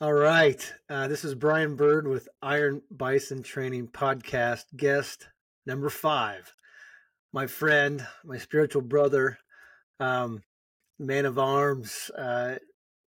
[0.00, 0.72] All right.
[0.90, 5.28] Uh, this is Bryan Byrd with Iron Bison Training Podcast, guest
[5.66, 6.52] number five.
[7.32, 9.38] My friend, my spiritual brother,
[10.00, 10.42] um,
[10.98, 12.56] man of arms, uh,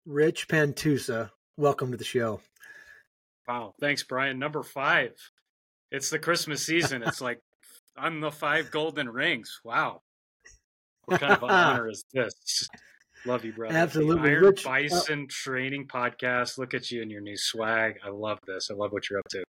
[0.07, 1.29] Rich Pantusa.
[1.55, 2.41] Welcome to the show.
[3.47, 3.75] Wow.
[3.79, 4.39] Thanks, Bryan.
[4.39, 5.13] Number five.
[5.91, 7.03] It's the Christmas season.
[7.03, 7.41] It's like
[7.95, 9.59] I'm the five golden rings.
[9.63, 10.01] Wow.
[11.05, 12.67] What kind of honor is this?
[13.25, 13.75] Love you, brother.
[13.75, 14.29] Absolutely.
[14.29, 16.57] The Iron Rich, uh Bison Training Podcast.
[16.57, 17.99] Look at you and your new swag.
[18.03, 18.69] I love this.
[18.71, 19.43] I love what you're up to.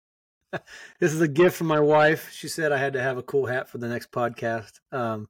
[1.00, 2.30] This is a gift from my wife.
[2.30, 4.80] She said I had to have a cool hat for the next podcast.
[4.92, 5.28] Um,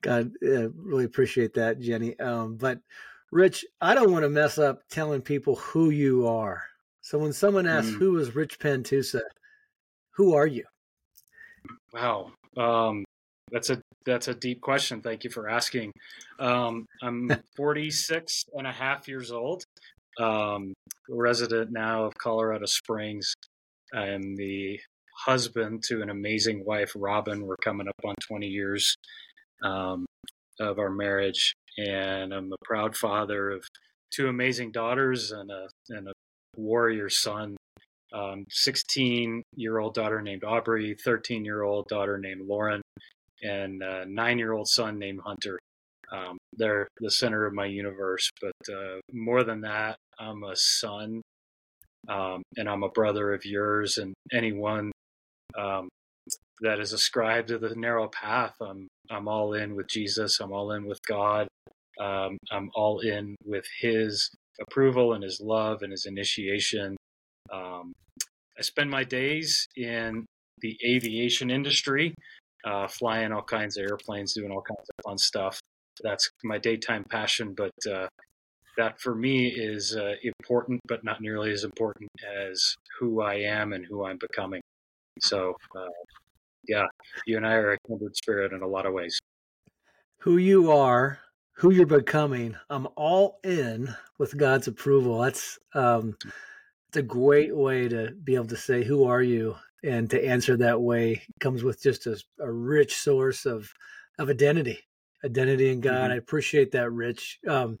[0.00, 2.18] God, uh, really appreciate that, Jenny.
[2.18, 2.80] Um, but
[3.30, 6.62] Rich, I don't want to mess up telling people who you are.
[7.02, 7.98] So when someone asks, Mm.
[7.98, 9.20] "Who is Rich Pantusa?"
[10.12, 10.64] Who are you?
[11.92, 12.32] Wow.
[12.56, 13.04] Um,
[13.50, 15.00] that's a that's a deep question.
[15.00, 15.92] Thank you for asking.
[16.38, 19.64] Um, I'm 46 and a half years old.
[20.18, 20.72] Um,
[21.08, 23.32] resident now of Colorado Springs.
[23.94, 24.78] I'm the
[25.24, 27.46] husband to an amazing wife, Robin.
[27.46, 28.94] We're coming up on 20 years
[29.62, 30.06] um,
[30.60, 33.64] of our marriage, and I'm a proud father of
[34.12, 36.12] two amazing daughters and a and a
[36.56, 37.56] warrior son.
[38.10, 42.80] Um, 16 year old daughter named Aubrey, 13 year old daughter named Lauren,
[43.42, 45.58] and a nine year old son named Hunter.
[46.12, 51.22] Um, they're the center of my universe, but uh, more than that, I'm a son
[52.08, 54.92] um, and I'm a brother of yours and anyone
[55.58, 55.88] um,
[56.60, 58.54] that is ascribed to the narrow path.
[58.60, 60.40] I'm I'm all in with Jesus.
[60.40, 61.48] I'm all in with God.
[62.00, 64.30] Um, I'm all in with His
[64.60, 66.96] approval and His love and His initiation.
[67.52, 67.92] Um,
[68.58, 70.26] I spend my days in
[70.60, 72.14] the aviation industry,
[72.64, 75.60] uh, flying all kinds of airplanes, doing all kinds of fun stuff.
[76.02, 78.08] That's my daytime passion, but uh,
[78.76, 82.10] that for me is uh, important, but not nearly as important
[82.46, 84.60] as who I am and who I'm becoming.
[85.20, 85.88] So, uh,
[86.66, 86.86] yeah,
[87.26, 89.18] you and I are a kindred spirit in a lot of ways.
[90.18, 91.18] Who you are,
[91.52, 92.56] who you're becoming.
[92.70, 95.20] I'm all in with God's approval.
[95.20, 96.16] That's um,
[96.88, 100.56] it's a great way to be able to say, "Who are you?" And to answer
[100.56, 103.72] that way comes with just a, a rich source of
[104.18, 104.80] of identity,
[105.24, 106.10] identity in God.
[106.10, 106.14] Mhm.
[106.14, 107.38] I appreciate that, Rich.
[107.46, 107.78] Um,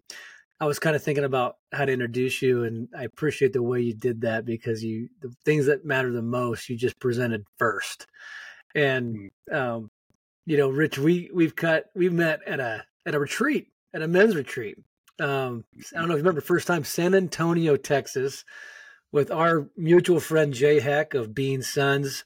[0.60, 3.80] I was kind of thinking about how to introduce you, and I appreciate the way
[3.80, 8.06] you did that because you the things that matter the most you just presented first,
[8.74, 9.90] and um,
[10.46, 14.08] you know, Rich, we we've cut we've met at a at a retreat at a
[14.08, 14.78] men's retreat.
[15.20, 18.44] Um, I don't know if you remember first time San Antonio, Texas,
[19.12, 22.24] with our mutual friend Jay Heck of Being Sons,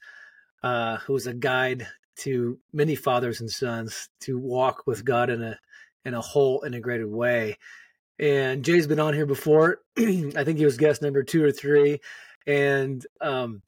[0.62, 5.42] uh, who was a guide to many fathers and sons to walk with God in
[5.42, 5.58] a
[6.04, 7.58] in a whole integrated way.
[8.18, 9.80] And Jay's been on here before.
[9.98, 12.00] I think he was guest number two or three,
[12.46, 13.62] and um,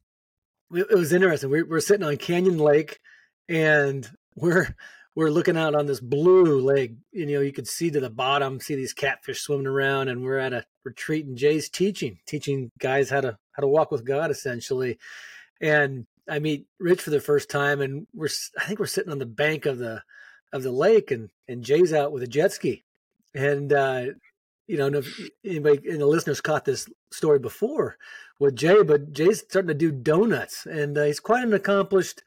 [0.72, 1.50] it it was interesting.
[1.50, 3.00] We're, we're sitting on Canyon Lake,
[3.48, 4.74] and we're
[5.14, 6.92] we're looking out on this blue lake.
[7.12, 10.38] You know, you could see to the bottom, see these catfish swimming around, and we're
[10.38, 11.26] at a retreat.
[11.26, 14.98] And Jay's teaching, teaching guys how to how to walk with God, essentially.
[15.60, 19.18] And I meet Rich for the first time, and we're I think we're sitting on
[19.18, 20.02] the bank of the
[20.52, 22.84] of the lake, and and Jay's out with a jet ski,
[23.34, 24.06] and uh,
[24.66, 27.98] you know, if anybody in the listeners caught this story before
[28.38, 32.22] with Jay, but Jay's starting to do donuts, and uh, he's quite an accomplished,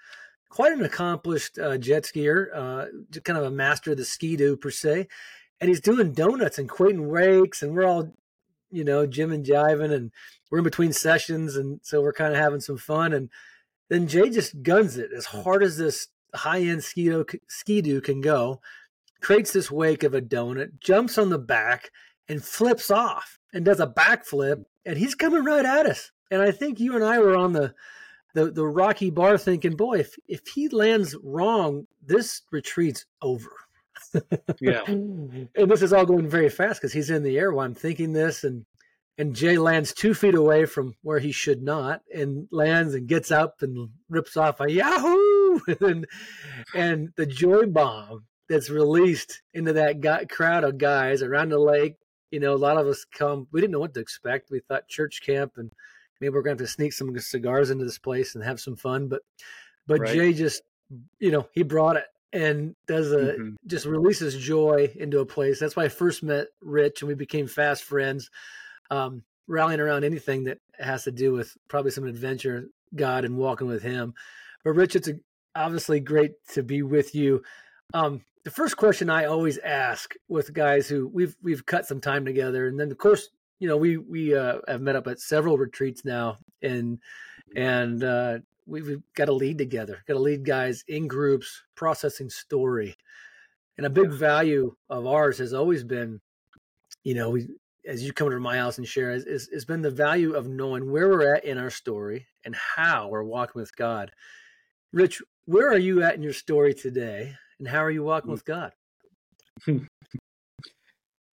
[0.49, 2.85] quite an accomplished uh, jet skier, uh,
[3.23, 5.07] kind of a master of the Ski-Doo per se,
[5.59, 8.13] and he's doing donuts and quitting rakes, and we're all,
[8.71, 10.11] you know, Jim and jiving, and
[10.49, 13.29] we're in between sessions, and so we're kind of having some fun, and
[13.89, 18.61] then Jay just guns it as hard as this high end Ski-Doo, can go,
[19.21, 21.91] creates this wake of a donut, jumps on the back
[22.29, 26.11] and flips off and does a backflip and he's coming right at us.
[26.29, 27.73] And I think you and I were on the
[28.37, 33.51] the, the rocky bar thinking, boy, if if he lands wrong, this retreat's over.
[34.61, 34.83] Yeah.
[34.87, 38.13] and this is all going very fast because he's in the air while I'm thinking
[38.13, 38.65] this and
[39.17, 43.31] and Jay lands two feet away from where he should not and lands and gets
[43.31, 46.07] up and rips off a yahoo and
[46.75, 51.95] and the joy bomb that's released into that guy, crowd of guys around the lake
[52.31, 54.87] you know a lot of us come we didn't know what to expect we thought
[54.87, 55.71] church camp and
[56.19, 58.75] maybe we're going to have to sneak some cigars into this place and have some
[58.75, 59.21] fun but
[59.87, 60.13] but Right.
[60.13, 60.61] jay just
[61.19, 63.55] you know he brought it and does a Mhm.
[63.65, 67.47] just releases joy into a place that's why i first met rich and we became
[67.47, 68.29] fast friends
[68.89, 72.65] um, rallying around anything that has to do with probably some adventure,
[72.95, 74.13] God, and walking with Him.
[74.63, 75.13] But Rich, it's a,
[75.55, 77.43] obviously great to be with you.
[77.93, 82.25] Um, the first question I always ask with guys who we've we've cut some time
[82.25, 85.57] together, and then of course you know, we we uh, have met up at several
[85.57, 86.99] retreats now, and
[87.55, 92.95] and uh, we've got to lead together, got to lead guys in groups, processing story,
[93.77, 96.21] and a big value of ours has always been,
[97.03, 97.47] you know, we
[97.87, 100.91] as you come to my house and share, is has been the value of knowing
[100.91, 104.11] where we're at in our story and how we're walking with God.
[104.91, 108.33] Rich, where are you at in your story today, and how are you walking mm.
[108.33, 108.73] with God?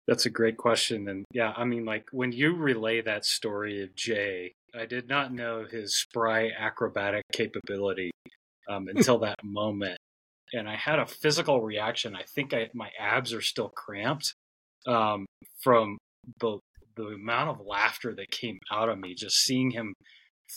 [0.09, 1.09] That's a great question.
[1.09, 5.33] And yeah, I mean, like when you relay that story of Jay, I did not
[5.33, 8.11] know his spry acrobatic capability
[8.69, 9.99] um, until that moment.
[10.53, 12.17] And I had a physical reaction.
[12.17, 14.35] I think I, my abs are still cramped
[14.87, 15.27] um,
[15.63, 15.99] from
[16.41, 16.59] the
[16.95, 19.95] the amount of laughter that came out of me just seeing him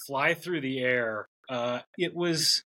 [0.05, 1.27] fly through the air.
[1.49, 2.63] Uh, it was.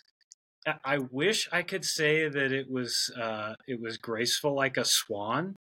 [0.82, 5.56] I wish I could say that it was uh, it was graceful like a swan,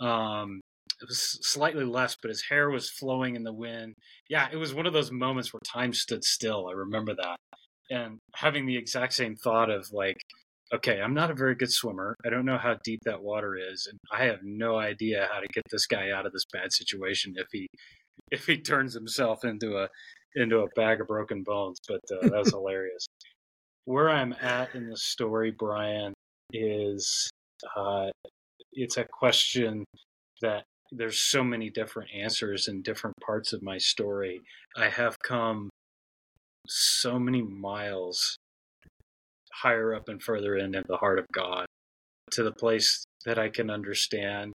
[0.00, 0.60] um,
[1.00, 3.94] it was slightly less, but his hair was flowing in the wind.
[4.28, 6.68] Yeah, it was one of those moments where time stood still.
[6.68, 7.36] I remember that.
[7.90, 10.16] And having the exact same thought of like,
[10.72, 12.16] okay, I'm not a very good swimmer.
[12.24, 15.46] I don't know how deep that water is, and I have no idea how to
[15.48, 17.66] get this guy out of this bad situation if he
[18.30, 19.88] if he turns himself into a
[20.34, 21.78] into a bag of broken bones.
[21.86, 23.06] But uh, that was hilarious.
[23.84, 26.14] Where I'm at in the story, Bryan,
[26.52, 27.30] is
[27.76, 28.08] uh,
[28.74, 29.84] it's a question
[30.42, 34.40] that there's so many different answers in different parts of my story.
[34.76, 35.70] I have come
[36.66, 38.36] so many miles
[39.52, 41.66] higher up and further in the heart of God
[42.32, 44.52] to the place that I can understand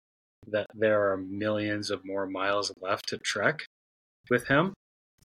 [0.48, 3.64] that there are millions of more miles left to trek
[4.30, 4.72] with Him.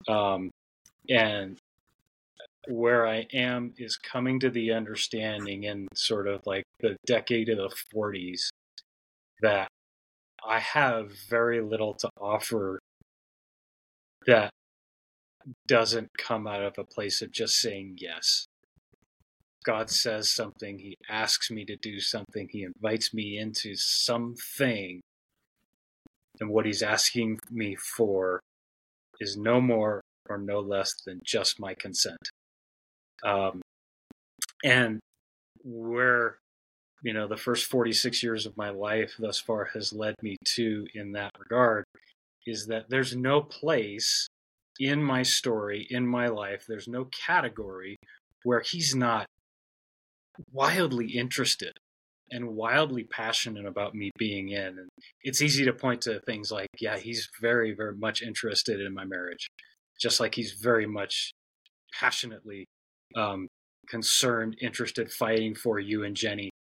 [0.08, 0.50] Um,
[1.08, 1.58] and
[2.69, 7.58] where I am is coming to the understanding in sort of like the decade of
[7.58, 8.48] the 40s
[9.42, 9.69] that
[10.46, 12.78] I have very little to offer
[14.26, 14.50] that
[15.66, 18.46] doesn't come out of a place of just saying yes.
[19.64, 25.00] God says something, He asks me to do something, He invites me into something.
[26.40, 28.40] And what He's asking me for
[29.20, 32.19] is no more or no less than just my consent.
[33.25, 33.62] Um,
[34.62, 35.00] and
[35.62, 36.38] where
[37.05, 40.87] you know the first 46 years of my life thus far has led me to
[40.95, 41.85] in that regard
[42.47, 44.27] is that there's no place
[44.81, 47.97] in my story in my life there's no category
[48.43, 49.27] where he's not
[50.53, 51.73] wildly interested
[52.31, 54.79] and wildly passionate about me being in.
[54.79, 54.89] And
[55.23, 59.05] it's easy to point to things like yeah he's very very much interested in my
[59.05, 59.47] marriage
[60.01, 61.33] just like he's very much
[61.99, 62.67] passionately
[63.17, 63.47] um,
[63.89, 66.51] concerned interested fighting for you and jenny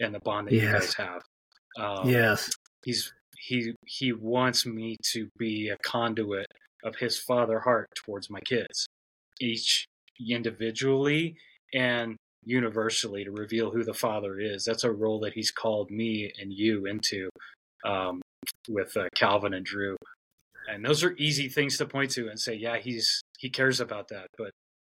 [0.00, 0.62] and the bond that yes.
[0.62, 1.22] you guys have.
[1.76, 2.50] Um, yes,
[2.84, 6.46] he's he he wants me to be a conduit
[6.84, 8.86] of his father heart towards my kids,
[9.40, 9.86] each
[10.28, 11.36] individually
[11.72, 14.64] and universally to reveal who the father is.
[14.64, 17.30] That's a role that he's called me and you into
[17.84, 18.20] um,
[18.68, 19.96] with uh, Calvin and Drew.
[20.68, 24.08] And those are easy things to point to and say, yeah, he's he cares about
[24.08, 24.28] that.
[24.38, 24.50] But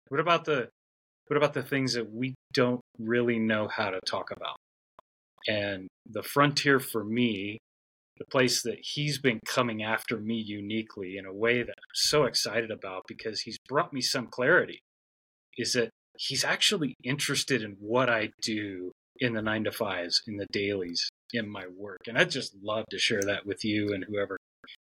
[0.10, 0.70] what about the
[1.28, 4.56] what about the things that we don't really know how to talk about?
[5.48, 7.58] And the frontier for me,
[8.18, 12.26] the place that he's been coming after me uniquely in a way that I'm so
[12.26, 14.80] excited about because he's brought me some clarity,
[15.58, 20.38] is that he's actually interested in what I do in the nine to fives, in
[20.38, 22.00] the dailies, in my work.
[22.08, 24.38] And I'd just love to share that with you and whoever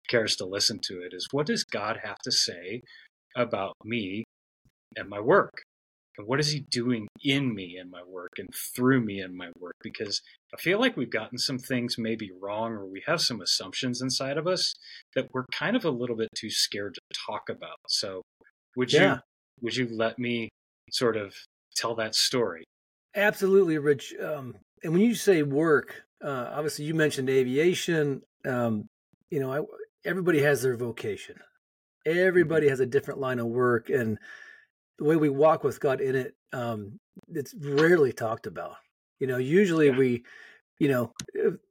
[0.09, 2.81] cares to listen to it is what does God have to say
[3.35, 4.23] about me
[4.95, 5.63] and my work?
[6.17, 9.49] And what is he doing in me in my work and through me in my
[9.59, 9.75] work?
[9.81, 10.21] Because
[10.53, 14.37] i feel like we've gotten some things maybe wrong or we have some assumptions inside
[14.37, 14.75] of us
[15.15, 17.77] that we're kind of a little bit too scared to talk about.
[17.87, 18.21] So
[18.75, 19.13] would yeah.
[19.15, 19.19] you
[19.61, 20.49] would you let me
[20.91, 21.33] sort of
[21.75, 22.63] tell that story?
[23.15, 24.13] Absolutely rich.
[24.21, 28.21] Um, and when you say work uh, obviously you mentioned aviation.
[28.45, 28.87] Um,
[29.29, 29.61] you know I,
[30.05, 31.35] everybody has their vocation.
[32.05, 32.71] Everybody mm-hmm.
[32.71, 34.17] has a different line of work and
[34.97, 38.75] the way we walk with God in it, um, it's rarely talked about.
[39.19, 39.97] You know, usually yeah.
[39.97, 40.23] we,
[40.79, 41.13] you know,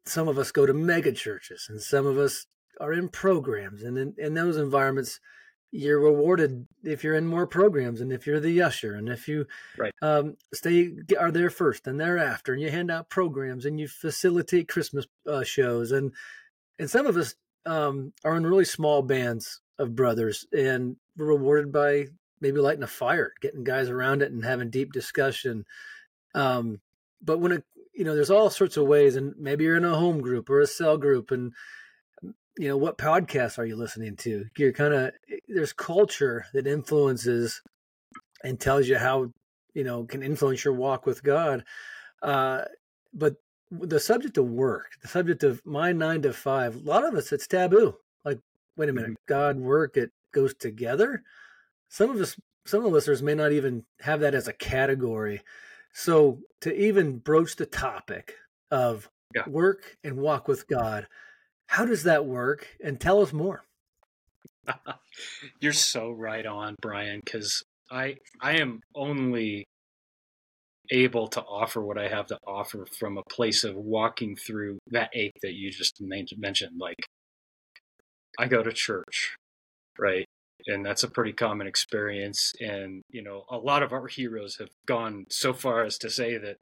[0.06, 2.46] some of us go to mega churches and some of us
[2.80, 5.20] are in programs, and in, in those environments,
[5.72, 9.46] you're rewarded if you're in more programs and if you're the usher and if you
[9.78, 9.92] right.
[10.02, 14.68] um, stay are there first and thereafter and you hand out programs and you facilitate
[14.68, 16.12] Christmas uh, shows and
[16.78, 21.72] and some of us um, are in really small bands of brothers and we're rewarded
[21.72, 22.06] by
[22.42, 25.64] maybe lighting a fire, getting guys around it and having deep discussion.
[26.34, 26.80] Um,
[27.22, 29.94] but when it, you know, there's all sorts of ways, and maybe you're in a
[29.94, 31.52] home group or a cell group, and
[32.58, 34.46] you know, what podcasts are you listening to?
[34.58, 35.12] You're kind of
[35.48, 37.62] there's culture that influences
[38.44, 39.32] and tells you how
[39.74, 41.64] you know can influence your walk with God.
[42.22, 42.62] Uh,
[43.14, 43.36] but
[43.70, 47.32] the subject of work, the subject of my nine to five, a lot of us
[47.32, 47.94] it's taboo.
[48.24, 48.40] Like,
[48.76, 49.32] wait a minute, mm-hmm.
[49.32, 51.22] God, work, it goes together.
[51.92, 55.42] Some of us, some of the listeners may not even have that as a category.
[55.92, 58.36] So to even broach the topic
[58.70, 59.46] of yeah.
[59.46, 61.06] work and walk with God,
[61.66, 62.66] how does that work?
[62.82, 63.64] And tell us more.
[65.60, 69.66] You're so right on, Bryan, because I I am only
[70.90, 75.10] able to offer what I have to offer from a place of walking through that
[75.12, 76.80] ache that you just mentioned.
[76.80, 77.04] Like,
[78.38, 79.36] I go to church,
[79.98, 80.24] right?
[80.66, 82.52] And that's a pretty common experience.
[82.60, 86.38] And, you know, a lot of our heroes have gone so far as to say
[86.38, 86.58] that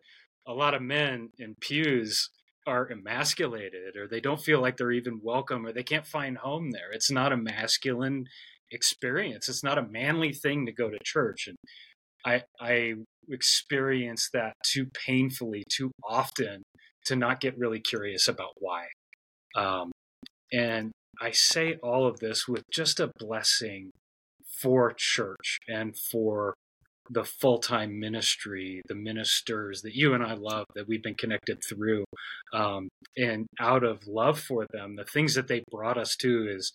[0.47, 2.31] a lot of men in pews
[2.67, 6.71] are emasculated or they don't feel like they're even welcome or they can't find home
[6.71, 6.91] there.
[6.93, 8.27] It's not a masculine
[8.71, 9.49] experience.
[9.49, 11.49] It's not a manly thing to go to church.
[11.49, 11.57] And
[12.25, 12.95] I I
[13.29, 16.63] experience that too painfully, too often
[17.07, 18.87] to not get really curious about why.
[19.57, 19.91] Um,
[20.53, 23.91] and I say all of this with just a blessing
[24.61, 26.55] for church and for
[27.11, 31.59] the full time ministry, the ministers that you and I love, that we've been connected
[31.69, 32.05] through.
[32.55, 36.73] Um, and out of love for them, the things that they brought us to is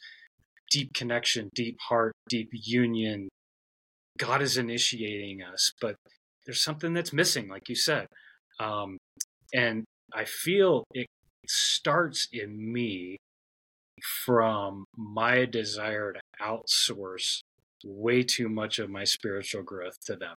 [0.70, 3.30] deep connection, deep heart, deep union.
[4.18, 5.96] God is initiating us, but
[6.46, 8.08] there's something that's missing, like you said.
[8.60, 8.98] Um,
[9.54, 11.08] and I feel it
[11.48, 13.18] starts in me
[14.26, 17.42] from my desire to outsource
[17.84, 20.36] way too much of my spiritual growth to them.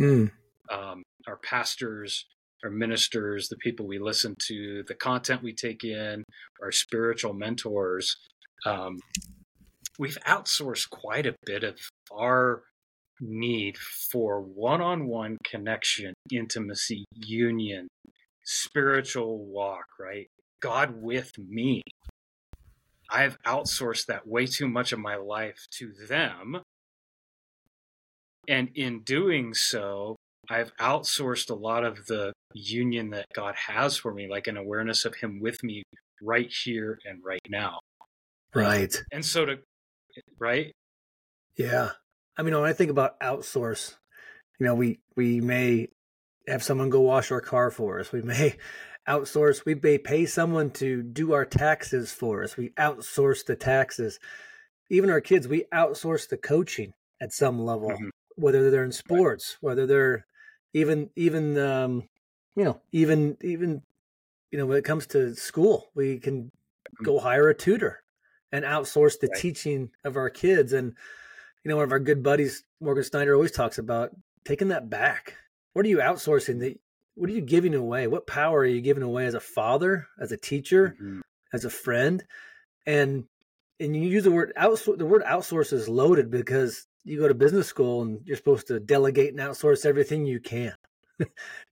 [0.00, 0.30] Mm.
[0.72, 2.26] Um, our pastors,
[2.64, 6.24] our ministers, the people we listen to, the content we take in,
[6.62, 8.16] our spiritual mentors,
[8.66, 8.98] um,
[9.98, 11.78] we've outsourced quite a bit of
[12.12, 12.62] our
[13.20, 13.76] need
[14.10, 17.88] for one-on-one connection, intimacy, union,
[18.44, 20.26] spiritual walk, right?
[20.60, 21.82] God with me.
[23.10, 26.62] I've outsourced that way too much of my life to them.
[28.48, 30.16] And in doing so,
[30.48, 35.04] I've outsourced a lot of the union that God has for me, like an awareness
[35.04, 35.82] of Him with me
[36.22, 37.78] right here and right now.
[38.54, 38.94] Right.
[39.12, 39.58] And so to,
[40.38, 40.72] right?
[41.56, 41.90] Yeah.
[42.36, 43.96] I mean, when I think about outsource,
[44.58, 45.88] you know, we we may
[46.48, 48.12] have someone go wash our car for us.
[48.12, 48.56] We may
[49.10, 49.64] outsource.
[49.64, 52.56] We may pay someone to do our taxes for us.
[52.56, 54.20] We outsource the taxes.
[54.88, 58.08] Even our kids, we outsource the coaching at some level, mm-hmm.
[58.36, 60.26] whether they're in sports, whether they're
[60.72, 62.08] even even um,
[62.54, 63.82] you know even even
[64.50, 67.04] you know when it comes to school, we can mm-hmm.
[67.04, 68.02] go hire a tutor
[68.52, 69.40] and outsource the right.
[69.40, 70.94] teaching of our kids and
[71.64, 74.10] you know, one of our good buddies, Morgan Snyder, always talks about
[74.44, 75.34] taking that back.
[75.72, 76.60] What are you outsourcing?
[76.60, 76.80] That
[77.20, 78.06] what are you giving away?
[78.06, 81.20] What power are you giving away as a father, as a teacher, mm-hmm.
[81.52, 82.24] as a friend?
[82.86, 83.24] And
[83.78, 84.96] and you use the word outsource.
[84.96, 88.80] The word outsource is loaded because you go to business school and you're supposed to
[88.80, 90.72] delegate and outsource everything you can.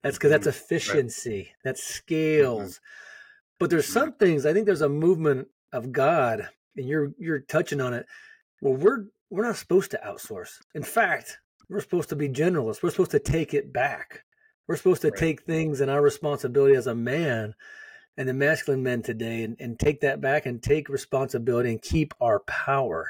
[0.03, 0.49] that's because that's mm-hmm.
[0.49, 1.47] efficiency, right.
[1.63, 1.97] that's mm-hmm.
[1.97, 2.73] scales.
[2.73, 3.55] Mm-hmm.
[3.59, 4.45] But there's some things.
[4.45, 8.05] I think there's a movement of God, and you're you're touching on it.
[8.61, 10.59] Well, we're we're not supposed to outsource.
[10.75, 11.39] In fact,
[11.69, 12.83] we're supposed to be generalists.
[12.83, 14.25] We're supposed to take it back.
[14.69, 15.17] We're supposed to right.
[15.19, 17.55] take things and our responsibility as a man
[18.17, 22.13] and the masculine men today and, and take that back and take responsibility and keep
[22.21, 23.09] our power.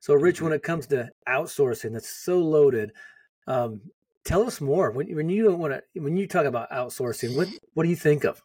[0.00, 0.46] So, Rich, mm-hmm.
[0.46, 2.90] when it comes to outsourcing, that's so loaded.
[3.46, 3.80] Um,
[4.24, 4.90] tell us more.
[4.90, 7.96] When, when you don't want to, when you talk about outsourcing, what what do you
[7.96, 8.42] think of?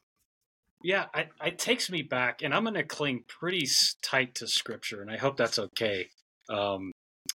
[0.83, 3.65] Yeah, I, it takes me back, and I'm going to cling pretty
[4.03, 6.09] tight to scripture, and I hope that's okay.
[6.49, 6.91] Um,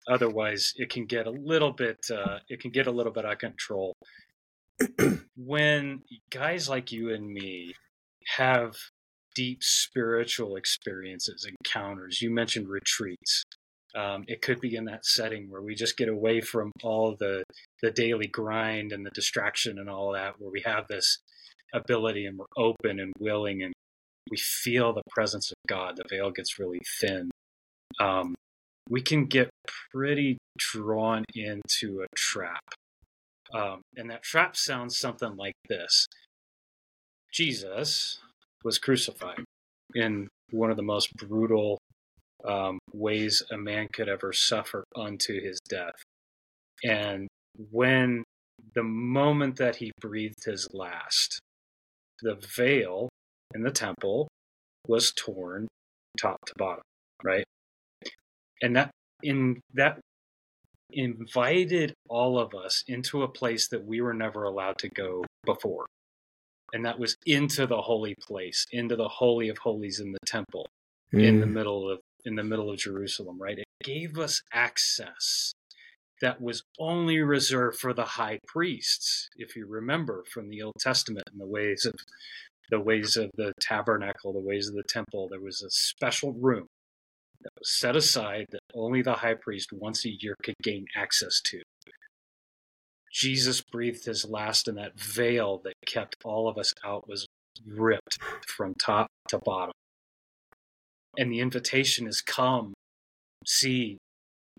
[0.07, 3.33] Otherwise, it can get a little bit uh, it can get a little bit out
[3.33, 3.93] of control.
[5.35, 7.73] When guys like you and me
[8.35, 8.75] have
[9.35, 13.43] deep spiritual experiences, encounters, you mentioned retreats.
[13.95, 17.43] Um, it could be in that setting where we just get away from all the
[17.81, 21.19] the daily grind and the distraction and all that, where we have this
[21.73, 23.73] ability and we're open and willing and
[24.29, 25.95] we feel the presence of God.
[25.95, 27.31] The veil gets really thin.
[27.99, 28.35] Um,
[28.89, 29.49] we can get
[29.91, 32.63] pretty drawn into a trap.
[33.53, 36.05] Um, and that trap sounds something like this
[37.31, 38.19] Jesus
[38.63, 39.43] was crucified
[39.95, 41.77] in one of the most brutal
[42.45, 45.95] um, ways a man could ever suffer unto his death.
[46.83, 47.27] And
[47.71, 48.23] when
[48.75, 51.39] the moment that he breathed his last,
[52.21, 53.09] the veil
[53.53, 54.27] in the temple
[54.87, 55.67] was torn
[56.19, 56.83] top to bottom,
[57.23, 57.43] right?
[58.61, 58.91] And that
[59.23, 59.99] in that
[60.91, 65.85] invited all of us into a place that we were never allowed to go before.
[66.73, 70.67] And that was into the holy place, into the holy of holies in the temple,
[71.13, 71.23] mm.
[71.23, 71.53] in the mm.
[71.53, 73.57] middle of in the middle of Jerusalem, right?
[73.57, 75.53] It gave us access
[76.21, 81.23] that was only reserved for the high priests, if you remember from the Old Testament
[81.31, 81.93] and the ways of
[82.69, 85.29] the ways of the tabernacle, the ways of the temple.
[85.29, 86.67] There was a special room
[87.41, 91.41] that was set aside that only the high priest once a year could gain access
[91.41, 91.61] to.
[93.11, 97.25] Jesus breathed his last, and that veil that kept all of us out was
[97.65, 99.73] ripped from top to bottom.
[101.17, 102.73] And the invitation is come,
[103.45, 103.97] see,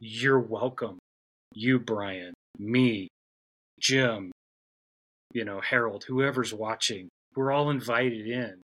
[0.00, 0.99] you're welcome.
[1.54, 3.08] You, Bryan, me,
[3.80, 4.32] Jim,
[5.32, 8.61] you know, Harold, whoever's watching, we're all invited in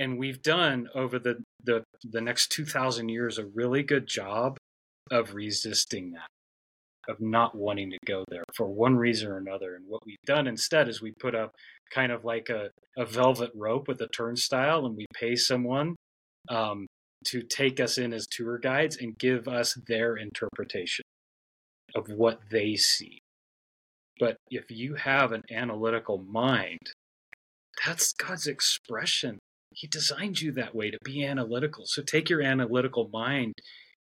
[0.00, 4.56] and we've done over the the, the next 2000 years a really good job
[5.12, 6.26] of resisting that
[7.08, 9.74] of not wanting to go there for one reason or another.
[9.74, 11.50] And what we've done instead is we put up
[11.90, 15.96] kind of like a, a velvet rope with a turnstile and we pay someone
[16.48, 16.86] um,
[17.26, 21.04] to take us in as tour guides and give us their interpretation
[21.94, 23.18] of what they see.
[24.20, 26.78] But if you have an analytical mind
[27.84, 29.38] that's god's expression
[29.80, 31.84] he designed you that way to be analytical.
[31.86, 33.54] So take your analytical mind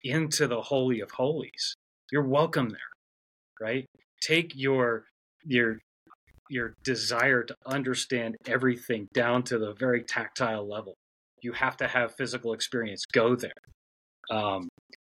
[0.04, 1.74] into the holy of holies.
[2.12, 2.80] You're welcome there,
[3.62, 3.86] right?
[4.22, 5.06] Take your
[5.46, 5.80] your
[6.50, 10.96] your desire to understand everything down to the very tactile level.
[11.42, 13.06] You have to have physical experience.
[13.12, 13.52] Go there.
[14.30, 14.68] Um,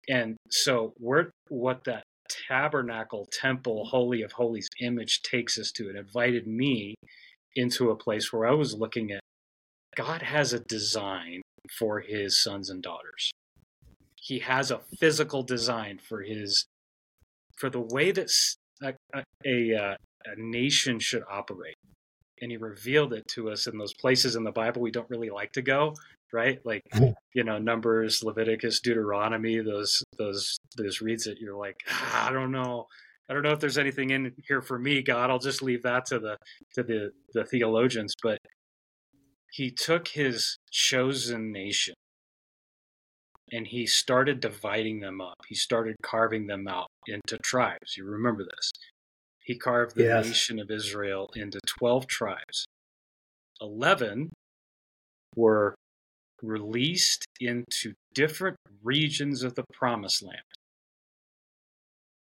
[0.08, 2.02] and so, we're, what that
[2.48, 6.94] tabernacle, temple, holy of holies image takes us to, it invited me
[7.56, 9.21] into a place where I was looking at
[9.96, 11.42] God has a design
[11.78, 13.32] for his sons and daughters.
[14.16, 16.66] He has a physical design for his
[17.58, 18.30] for the way that
[18.82, 19.94] a, a, a, uh,
[20.26, 21.76] a nation should operate.
[22.40, 25.30] And he revealed it to us in those places in the Bible we don't really
[25.30, 25.94] like to go,
[26.32, 26.58] right?
[26.64, 26.82] Like,
[27.34, 32.50] you know, Numbers, Leviticus, Deuteronomy, those those those reads that you're like, ah, I don't
[32.50, 32.86] know.
[33.30, 35.30] I don't know if there's anything in here for me, God.
[35.30, 36.36] I'll just leave that to the
[36.74, 38.14] to the the theologians.
[38.20, 38.38] But
[39.52, 41.94] he took his chosen nation
[43.52, 45.36] and he started dividing them up.
[45.46, 47.96] He started carving them out into tribes.
[47.98, 48.72] You remember this.
[49.40, 50.26] He carved the yes.
[50.26, 52.64] nation of Israel into 12 tribes.
[53.60, 54.30] 11
[55.36, 55.74] were
[56.40, 60.40] released into different regions of the promised land.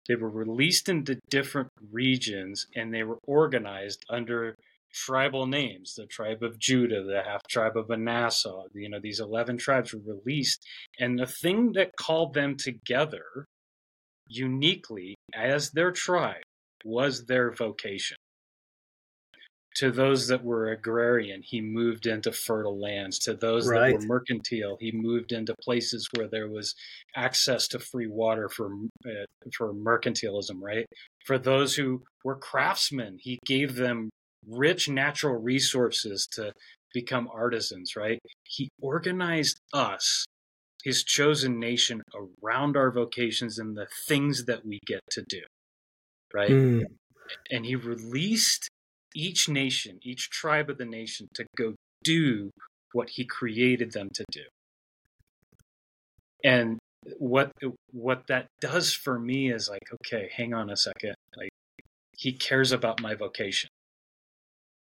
[0.08, 4.56] They were released into different regions and they were organized under
[4.96, 8.64] tribal names the tribe of Judah, the half tribe of Manasseh.
[8.74, 10.66] You know, these 11 tribes were released.
[11.00, 13.46] And the thing that called them together
[14.28, 16.42] uniquely as their tribe
[16.84, 18.18] was their vocation.
[19.78, 23.20] To those that were agrarian, he moved into fertile lands.
[23.20, 23.92] To those right.
[23.92, 26.74] that were mercantile, he moved into places where there was
[27.14, 28.72] access to free water for
[29.06, 30.62] uh, for mercantilism.
[30.62, 30.86] Right.
[31.26, 34.12] For those who were craftsmen, he gave them
[34.48, 36.52] rich natural resources to
[36.94, 38.20] become artisans, right?
[38.44, 40.26] He organized us,
[40.84, 42.02] his chosen nation,
[42.44, 45.42] around our vocations and the things that we get to do,
[46.34, 46.50] right?
[46.50, 46.84] Mm.
[47.52, 48.70] And he released
[49.16, 52.52] each nation, each tribe of the nation to go do
[52.94, 54.44] what he created them to do.
[56.44, 56.78] And
[57.18, 57.52] what
[57.92, 61.16] what that does for me is like, okay, hang on a second.
[61.36, 61.50] Like
[62.18, 63.70] he cares about my vocation.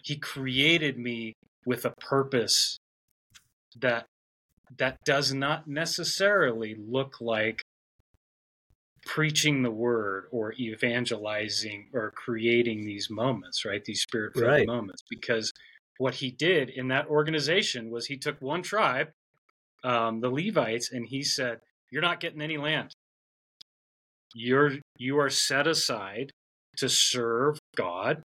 [0.03, 1.33] He created me
[1.65, 2.77] with a purpose
[3.79, 4.05] that
[4.77, 7.61] that does not necessarily look like
[9.05, 13.83] preaching the word or evangelizing or creating these moments, right?
[13.83, 14.67] These spirit filled right.
[14.67, 15.01] moments.
[15.09, 15.51] Because
[15.97, 19.09] what he did in that organization was he took one tribe,
[19.83, 21.59] um, the Levites, and he said,
[21.91, 22.91] You're not getting any land.
[24.35, 26.31] You're you are set aside
[26.77, 28.21] to serve God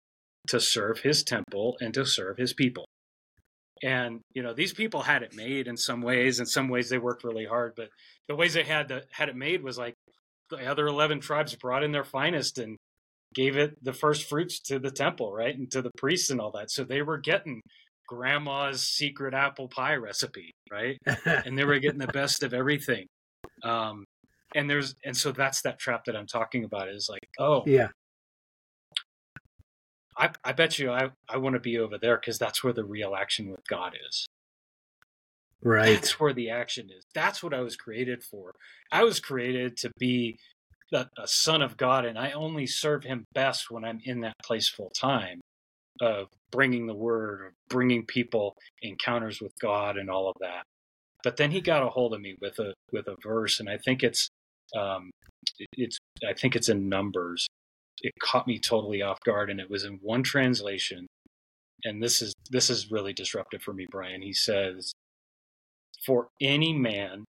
[0.48, 2.84] to serve his temple and to serve his people.
[3.82, 6.40] And you know, these people had it made in some ways.
[6.40, 7.88] In some ways, they worked really hard, but
[8.28, 9.94] the ways they had to, had it made was like
[10.50, 12.76] the other eleven tribes brought in their finest and
[13.34, 16.52] gave it the first fruits to the temple, right, and to the priests and all
[16.52, 16.70] that.
[16.70, 17.60] So they were getting
[18.08, 23.06] grandma's secret apple pie recipe, right, and they were getting the best of everything.
[23.62, 24.04] Um,
[24.54, 27.88] and there's and so that's that trap that I'm talking about is like, oh, yeah,
[30.16, 32.84] I, I bet you I, I want to be over there because that's where the
[32.84, 34.26] real action with God is.
[35.62, 35.94] Right.
[35.94, 37.04] That's where the action is.
[37.14, 38.52] That's what I was created for.
[38.92, 40.38] I was created to be
[40.92, 44.34] a, a son of God, and I only serve Him best when I'm in that
[44.44, 45.40] place full time
[46.00, 50.64] of bringing the word, of bringing people encounters with God, and all of that.
[51.22, 53.78] But then He got a hold of me with a with a verse, and I
[53.78, 54.28] think it's
[54.76, 55.10] um,
[55.72, 55.96] it's
[56.28, 57.46] I think it's in Numbers.
[58.02, 61.06] It caught me totally off guard, and it was in one translation.
[61.84, 64.22] And this is this is really disruptive for me, Bryan.
[64.22, 64.92] He says,
[66.04, 67.24] "For any man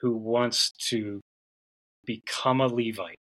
[0.00, 1.20] who wants to
[2.04, 3.18] become a Levite.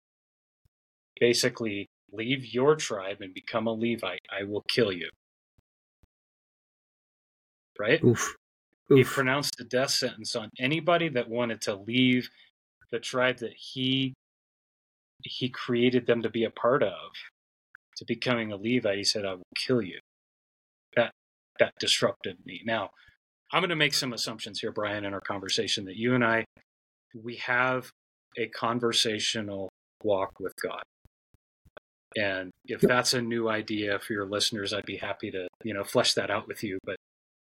[1.20, 4.26] Basically, leave your tribe and become a Levite.
[4.30, 5.10] I will kill you.
[7.80, 8.04] Right?
[8.04, 8.36] Oof.
[8.90, 12.30] He pronounced a death sentence on anybody that wanted to leave
[12.92, 14.14] the tribe that he
[15.26, 17.12] he created them to be a part of
[17.98, 18.98] to becoming a Levite.
[18.98, 20.00] He said, I will kill you.
[20.96, 21.12] That
[21.60, 22.62] that disrupted me.
[22.66, 22.90] Now,
[23.52, 26.46] I'm going to make some assumptions here, Bryan, in our conversation that you and I
[27.24, 27.90] we have
[28.38, 29.70] a conversational
[30.04, 30.84] walk with God.
[32.18, 35.84] And if that's a new idea for your listeners, I'd be happy to, you know,
[35.84, 36.80] flesh that out with you.
[36.84, 36.96] But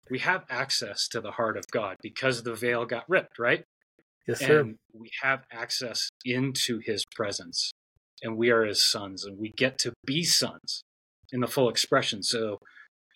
[0.10, 3.64] we have access to the heart of God because the veil got ripped, right?
[4.28, 4.60] Yes, sir.
[4.62, 7.72] And we have access into his presence.
[8.24, 10.82] And we are his sons and we get to be sons
[11.32, 12.24] in the full expression.
[12.24, 12.58] So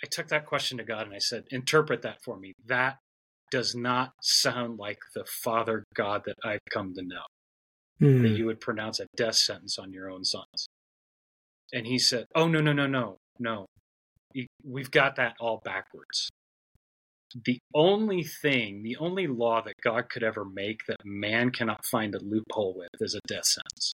[0.03, 2.53] I took that question to God and I said, interpret that for me.
[2.67, 2.97] That
[3.49, 7.23] does not sound like the Father God that I've come to know
[7.99, 8.23] Hmm.
[8.23, 10.67] that you would pronounce a death sentence on your own sons.
[11.71, 13.67] And he said, Oh, no, no, no, no, no.
[14.63, 16.29] We've got that all backwards.
[17.45, 22.15] The only thing, the only law that God could ever make that man cannot find
[22.15, 23.93] a loophole with is a death sentence.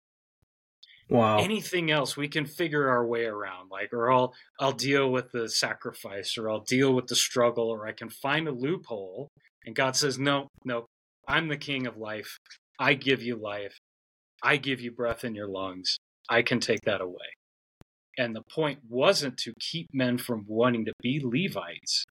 [1.11, 1.39] Wow.
[1.39, 5.49] Anything else we can figure our way around, like, or I'll I'll deal with the
[5.51, 9.29] sacrifice, or I'll deal with the struggle, or I can find a loophole.
[9.67, 10.87] And God says, No, no,
[11.29, 12.39] I'm the king of life.
[12.79, 13.77] I give you life.
[14.43, 15.99] I give you breath in your lungs.
[16.29, 17.35] I can take that away.
[18.17, 22.05] And the point wasn't to keep men from wanting to be Levites.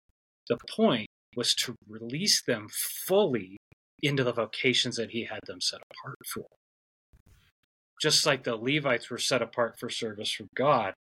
[0.50, 2.68] The point was to release them
[3.06, 3.58] fully
[4.02, 6.46] into the vocations that he had them set apart for.
[8.02, 10.94] Just like the Levites were set apart for service for God,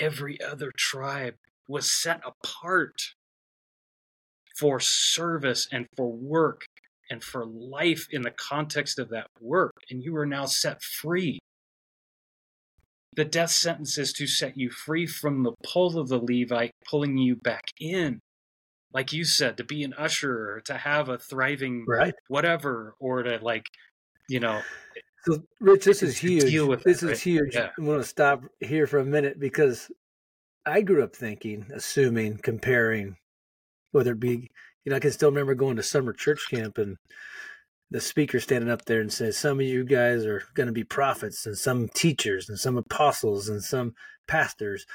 [0.00, 1.34] every other tribe
[1.68, 2.94] was set apart
[4.56, 6.64] for service and for work
[7.10, 9.72] and for life in the context of that work.
[9.90, 11.40] And you are now set free.
[13.16, 17.16] The death sentence is to set you free from the pull of the Levite, pulling
[17.16, 18.20] you back in.
[18.94, 22.14] Like you said, to be an usher, or to have a thriving Right.
[22.28, 23.66] whatever, or to like,
[24.28, 24.62] you know,
[25.26, 26.44] So, Rich, this is huge.
[26.44, 27.18] this that, is right?
[27.18, 27.54] huge.
[27.54, 27.70] Yeah.
[27.76, 29.90] I'm going to stop here for a minute because
[30.64, 33.16] I grew up thinking, assuming, comparing,
[33.92, 34.48] whether it be,
[34.84, 36.96] you know, I can still remember going to summer church camp and
[37.90, 40.84] the speaker standing up there and says, Some of you guys are going to be
[40.84, 43.94] prophets and some teachers and some apostles and some
[44.26, 44.86] pastors.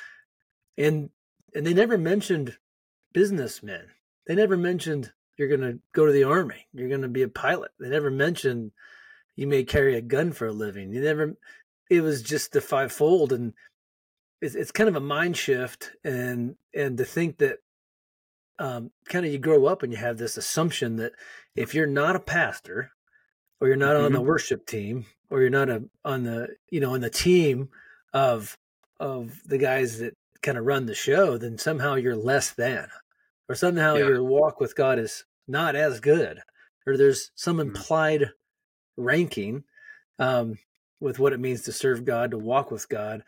[0.78, 1.10] And
[1.56, 2.58] and they never mentioned
[3.14, 3.88] businessmen.
[4.28, 6.68] They never mentioned you're going to go to the army.
[6.74, 7.72] You're going to be a pilot.
[7.80, 8.72] They never mentioned
[9.36, 10.92] you may carry a gun for a living.
[10.92, 11.38] You never.
[11.90, 13.54] It was just the fivefold, and
[14.42, 17.60] it's it's kind of a mind shift, and and to think that,
[18.60, 21.14] um, kind of you grow up and you have this assumption that
[21.56, 22.92] if you're not a pastor,
[23.62, 26.94] or you're not on the worship team, or you're not a on the you know
[26.94, 27.70] on the team
[28.14, 28.58] of
[29.00, 32.88] of the guys that kind of run the show, then somehow you're less than,
[33.48, 34.08] or somehow Yeah.
[34.08, 36.42] your walk with God is not as good,
[36.86, 37.62] or there's some Mhm.
[37.62, 38.32] implied
[38.98, 39.64] ranking
[40.20, 40.58] um,
[41.00, 43.24] with what it means to serve God, to walk with God.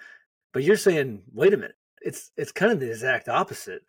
[0.54, 3.84] But you're saying, wait a minute, it's it's kind of the exact opposite.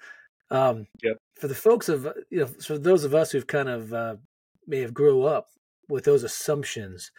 [0.51, 1.19] Um, Yep.
[1.37, 4.17] For the folks of you know, for those of us who've kind of uh,
[4.67, 5.49] may have grew up
[5.89, 7.11] with those assumptions,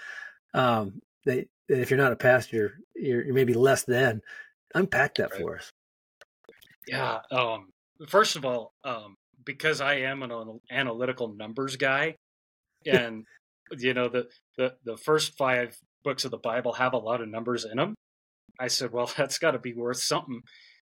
[0.54, 4.22] um, that, that if you're not a pastor, you're, you're maybe less than.
[4.76, 5.42] Unpack that Right.
[5.42, 5.72] for us.
[6.88, 7.20] Yeah.
[7.32, 7.70] Um,
[8.08, 9.16] first of all, um,
[9.46, 12.16] because I am an analytical numbers guy,
[12.86, 13.26] and
[13.78, 17.30] you know the, the the first five books of the Bible have a lot of
[17.30, 17.96] numbers in them.
[18.60, 20.42] I said, well, that's got to be worth something.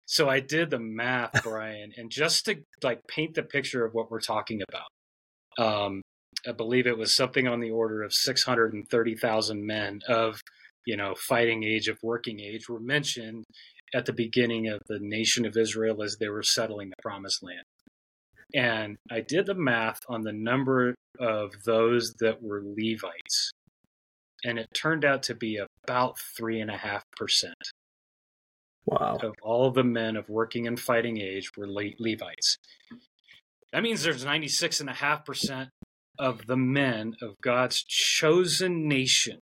[0.05, 4.11] So I did the math, Bryan, and just to like paint the picture of what
[4.11, 6.03] we're talking about, um,
[6.49, 10.01] I believe it was something on the order of six hundred and thirty thousand men
[10.09, 10.41] of
[10.87, 13.45] you know fighting age of working age were mentioned
[13.97, 17.63] at the beginning of the nation of Israel as they were settling the promised land.
[18.55, 23.51] And I did the math on the number of those that were Levites.
[24.45, 27.55] And it turned out to be about three and a half percent
[28.85, 29.19] Wow.
[29.23, 32.59] of all the men of working and fighting age were Le- Levites.
[33.73, 35.71] That means there's 96 and a half percent
[36.19, 39.39] of the men of God's chosen nation,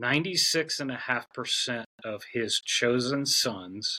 [0.00, 3.98] 96.5% of his chosen sons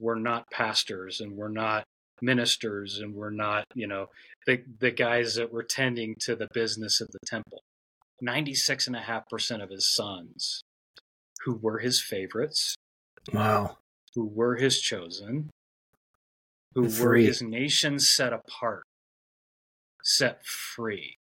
[0.00, 1.84] were not pastors and were not
[2.22, 4.06] ministers and were not, you know,
[4.46, 7.62] the, the guys that were tending to the business of the temple.
[8.22, 10.62] 96.5% of his sons,
[11.44, 12.76] who were his favorites.
[13.32, 13.78] Wow.
[14.14, 15.50] Who were his chosen,
[16.74, 17.04] who Free.
[17.04, 18.84] were his nation set apart,
[20.04, 21.16] set free.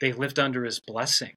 [0.00, 1.34] They lived under his blessing,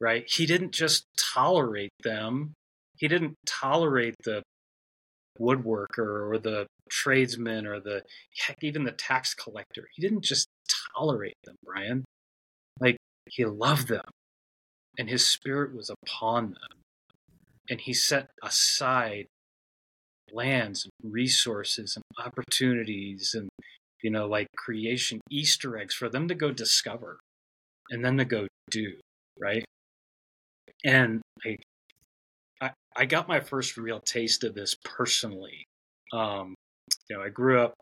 [0.00, 0.24] right?
[0.26, 2.54] He didn't just tolerate them,
[2.96, 4.42] he didn't tolerate the
[5.40, 8.02] woodworker or the tradesman or the
[8.38, 9.88] heck, even the tax collector.
[9.94, 10.48] He didn't just
[10.96, 12.04] tolerate them, Bryan.
[12.80, 14.04] Like, he loved them,
[14.98, 16.80] and his spirit was upon them.
[17.68, 19.26] And he set aside
[20.32, 23.48] lands and resources and opportunities and
[24.02, 27.18] you know like creation easter eggs for them to go discover
[27.90, 28.94] and then to go do
[29.38, 29.64] right
[30.84, 31.22] and
[32.60, 35.64] I, I got my first real taste of this personally.
[36.12, 36.54] Um
[37.08, 37.74] you know i grew up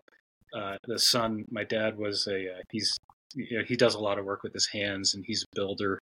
[0.57, 2.97] uh the son my dad was a uh, he's
[3.35, 5.99] you know, he does a lot of work with his hands and he's a builder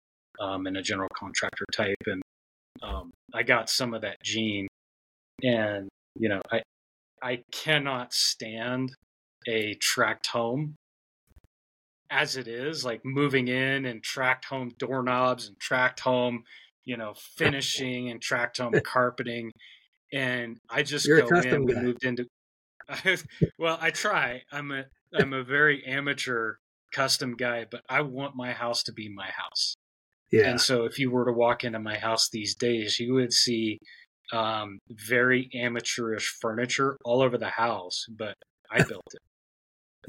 [0.40, 1.96] um and a general contractor type.
[2.07, 2.22] And
[2.83, 4.68] um i got some of that gene
[5.42, 6.62] and you know i
[7.22, 8.92] i cannot stand
[9.48, 10.74] a tract home
[12.11, 16.44] as it is like moving in and tract home doorknobs and tract home
[16.85, 19.51] you know finishing and tract home carpeting
[20.12, 22.27] and i just You're go in we moved into
[23.59, 26.55] well i try i'm a i'm a very amateur
[26.92, 29.75] custom guy but i want my house to be my house
[30.31, 30.51] Yeah.
[30.51, 33.79] and so if you were to walk into my house these days, you would see
[34.33, 38.35] um, very amateurish furniture all over the house, but
[38.70, 39.20] I built it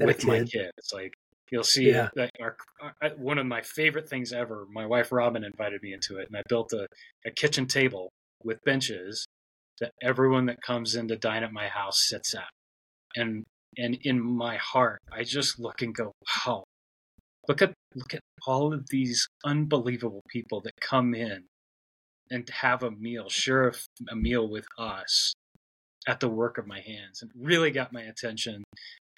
[0.04, 0.70] with my kid?
[0.78, 1.12] It's Like
[1.50, 2.08] you'll see Yeah.
[2.14, 2.56] that our,
[3.02, 6.36] uh, one of my favorite things ever, my wife Robin invited me into it and
[6.36, 6.86] I built a,
[7.24, 8.10] a kitchen table
[8.42, 9.26] with benches
[9.80, 12.48] that everyone that comes in to dine at my house sits at.
[13.14, 13.44] And
[13.78, 16.12] and in my heart, I just look and go,
[16.46, 16.64] wow,
[17.48, 21.44] look at look at all of these unbelievable people that come in
[22.30, 23.72] and have a meal, share
[24.10, 25.32] a, meal with us
[26.08, 28.64] at the work of my hands, and really got my attention.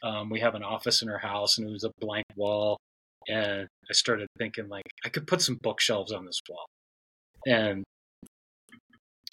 [0.02, 2.78] Um, we have an office in our house, and it was a blank wall,
[3.28, 6.66] and I started thinking like I could put some bookshelves on this wall,
[7.46, 7.84] and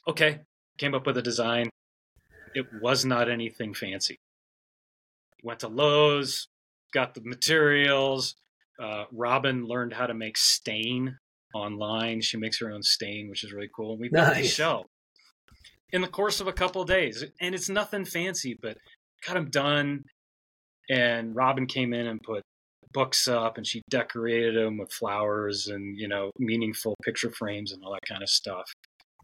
[0.07, 0.39] okay,
[0.77, 1.69] came up with a design.
[2.53, 4.15] It was not anything fancy.
[5.43, 6.47] Went to Lowe's,
[6.93, 8.35] got the materials.
[8.81, 11.17] Uh, Robin learned how to make stain
[11.53, 12.21] online.
[12.21, 13.91] She makes her own stain, which is really cool.
[13.91, 14.53] And we built the Nice.
[14.53, 14.85] shelf
[15.91, 18.77] in the course of a couple of days, and it's nothing fancy, but
[19.25, 20.03] got them done.
[20.89, 22.43] And Robin came in and put
[22.93, 27.83] books up, and she decorated them with flowers and you know meaningful picture frames and
[27.83, 28.71] all that kind of stuff.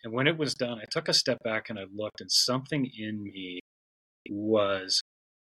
[0.03, 2.89] And when it was done, I took a step back and I looked, and something
[2.97, 3.59] in me
[4.29, 5.01] was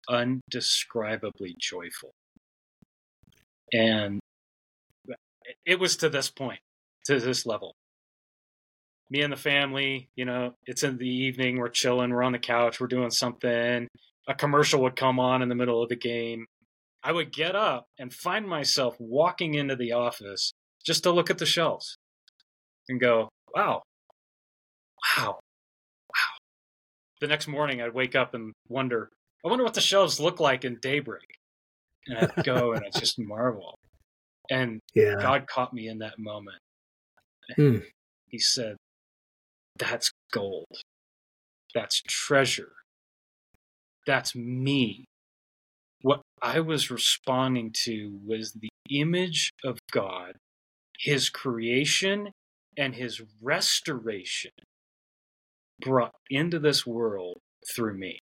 [0.10, 2.12] undescribably joyful.
[3.72, 4.20] And
[5.66, 6.60] it was to this point,
[7.06, 7.74] to this level.
[9.12, 12.40] Me and the family, you know, it's in the evening, we're chilling, we're on the
[12.40, 13.88] couch, we're doing something.
[14.30, 16.46] A commercial would come on in the middle of the game.
[17.04, 20.54] I would get up and find myself walking into the office
[20.86, 21.98] just to look at the shelves
[22.88, 23.82] and go, wow,
[25.18, 26.38] wow, wow.
[27.22, 29.10] The next morning, I'd wake up and wonder,
[29.44, 31.38] I wonder what the shelves look like in daybreak.
[32.06, 33.76] And I'd go and I'd just marvel.
[34.52, 35.16] And yeah.
[35.20, 36.58] God caught me in that moment.
[37.56, 37.78] Hmm.
[38.28, 38.76] He said,
[39.78, 40.68] That's gold.
[41.74, 42.74] That's treasure.
[44.08, 45.06] That's me.
[46.02, 50.36] What I was responding to was the image of God,
[51.00, 52.32] His creation,
[52.78, 54.52] and His restoration
[55.82, 57.40] brought into this world
[57.76, 58.20] through me,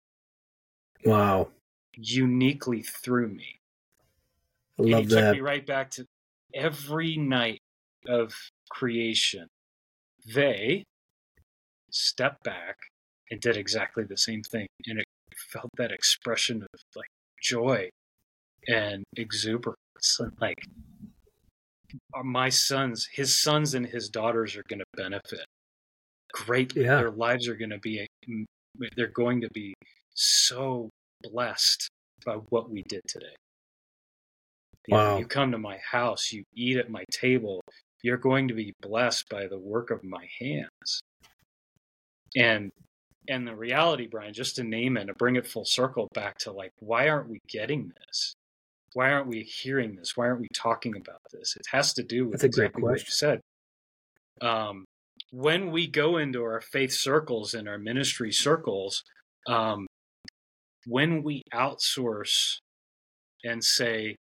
[1.05, 1.49] Wow.
[1.95, 3.61] uniquely through me.
[4.79, 6.07] I And love he took me right back to
[6.55, 7.61] every night
[8.09, 8.35] of
[8.71, 9.49] creation.
[10.35, 10.85] They
[11.91, 12.77] stepped back
[13.31, 14.67] and did exactly the same thing.
[14.87, 15.07] And it
[15.51, 17.09] felt that expression of like
[17.43, 17.89] joy
[18.69, 19.77] and exuberance.
[20.19, 20.59] And like
[22.25, 25.45] my sons, his sons and his daughters are going to benefit
[26.33, 26.85] greatly.
[26.85, 26.97] Yeah.
[26.97, 28.07] Their lives are going to be,
[28.97, 29.75] they're going to be
[30.15, 30.91] so
[31.23, 31.89] blessed
[32.25, 33.35] by what we did today.
[34.87, 35.19] You, know, Wow.
[35.19, 37.61] you come to my house, you eat at my table,
[38.03, 41.01] you're going to be blessed by the work of my hands.
[42.35, 42.71] And
[43.29, 46.53] and the reality, Bryan, just to name it, to bring it full circle back to
[46.53, 48.35] like, why aren't we getting this?
[48.95, 50.17] why aren't we hearing this?
[50.17, 51.57] Why aren't we talking about this?
[51.57, 53.41] It has to do with That's a great exactly what you question.
[54.41, 54.47] said.
[54.47, 54.85] Um,
[55.31, 59.03] when we go into our faith circles and our ministry circles,
[59.47, 59.87] um,
[60.87, 62.59] when we outsource
[63.45, 64.17] and say,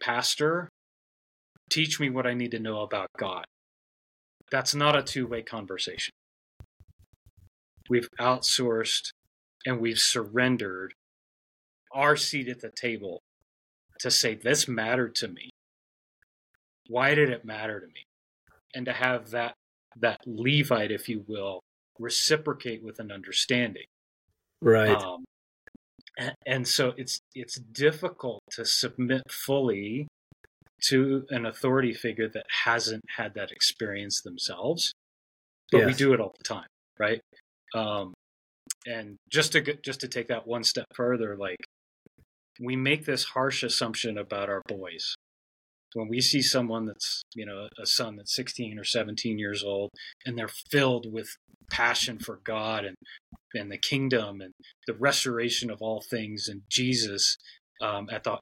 [0.00, 0.68] Pastor,
[1.70, 3.44] teach me what I need to know about God,
[4.50, 6.12] that's not a two way conversation.
[7.88, 9.10] We've outsourced
[9.66, 10.94] and we've surrendered
[11.92, 13.22] our seat at the table
[14.00, 15.50] to say, This mattered to me.
[16.88, 18.04] Why did it matter to me?
[18.74, 19.54] And to have that
[20.00, 21.60] that Levite, if you will,
[21.98, 23.86] reciprocate with an understanding.
[24.62, 24.90] Right.
[24.90, 25.24] Um,
[26.18, 30.08] and, and so it's it's difficult to submit fully
[30.88, 34.92] to an authority figure that hasn't had that experience themselves.
[35.70, 36.66] But we do it all the time,
[36.98, 37.20] right?
[37.74, 38.14] Um,
[38.86, 41.58] and just to just to take that one step further, like
[42.60, 45.14] we make this harsh assumption about our boys.
[45.94, 49.90] When we see someone that's you know a son that's 16 or 17 years old
[50.26, 51.28] and they're filled with
[51.70, 52.96] passion for god and
[53.54, 54.52] and the kingdom and
[54.86, 57.36] the restoration of all things and jesus
[57.82, 58.38] um, at the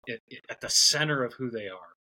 [0.49, 1.95] at the center of who they are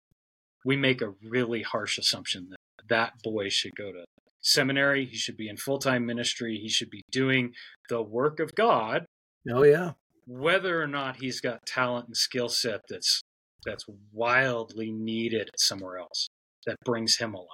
[0.65, 2.57] we make a really harsh assumption that
[2.89, 4.03] that boy should go to
[4.43, 5.05] seminary.
[5.05, 6.59] He should be in full-time ministry.
[6.61, 7.53] He should be doing
[7.89, 9.05] the work of god.
[9.51, 9.91] Oh yeah.
[10.25, 13.21] whether or not he's got talent and skill set that's
[13.65, 16.27] that's wildly needed somewhere else
[16.65, 17.47] that brings him alive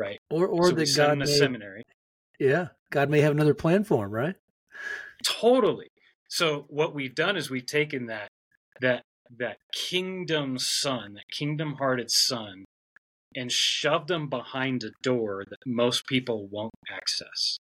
[0.00, 0.18] right?
[0.30, 1.82] Or or so that God him to may, seminary.
[2.38, 4.34] Yeah, God may have another plan for him, right?
[5.24, 5.88] totally.
[6.28, 8.28] So what we've done is we've taken that
[8.80, 9.02] that
[9.38, 12.64] that kingdom son that kingdom hearted son
[13.36, 17.58] and shove them behind a door that most people won't access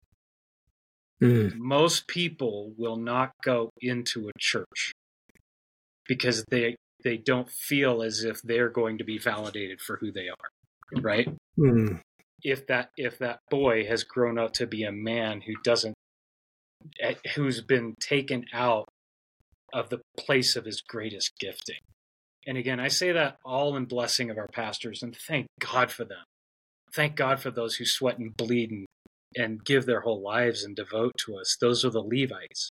[1.22, 1.54] Mm.
[1.56, 4.92] most people will not go into a church
[6.06, 10.28] because they they don't feel as if they're going to be validated for who they
[10.28, 12.00] are right Mm.
[12.42, 15.94] if that if that boy has grown up to be a man who doesn't
[17.00, 18.86] eh, who's been taken out
[19.72, 21.80] of the place of his greatest gifting
[22.46, 26.04] and again i say that all in blessing of our pastors and thank god for
[26.04, 26.24] them.
[26.94, 28.86] Thank god for those who sweat and bleed and,
[29.34, 31.56] and give their whole lives and devote to us.
[31.60, 32.70] Those are the levites.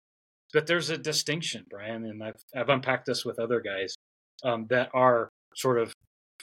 [0.53, 3.95] But there's a distinction Bryan and i've, I've unpacked this with other guys
[4.43, 5.93] um, that are sort of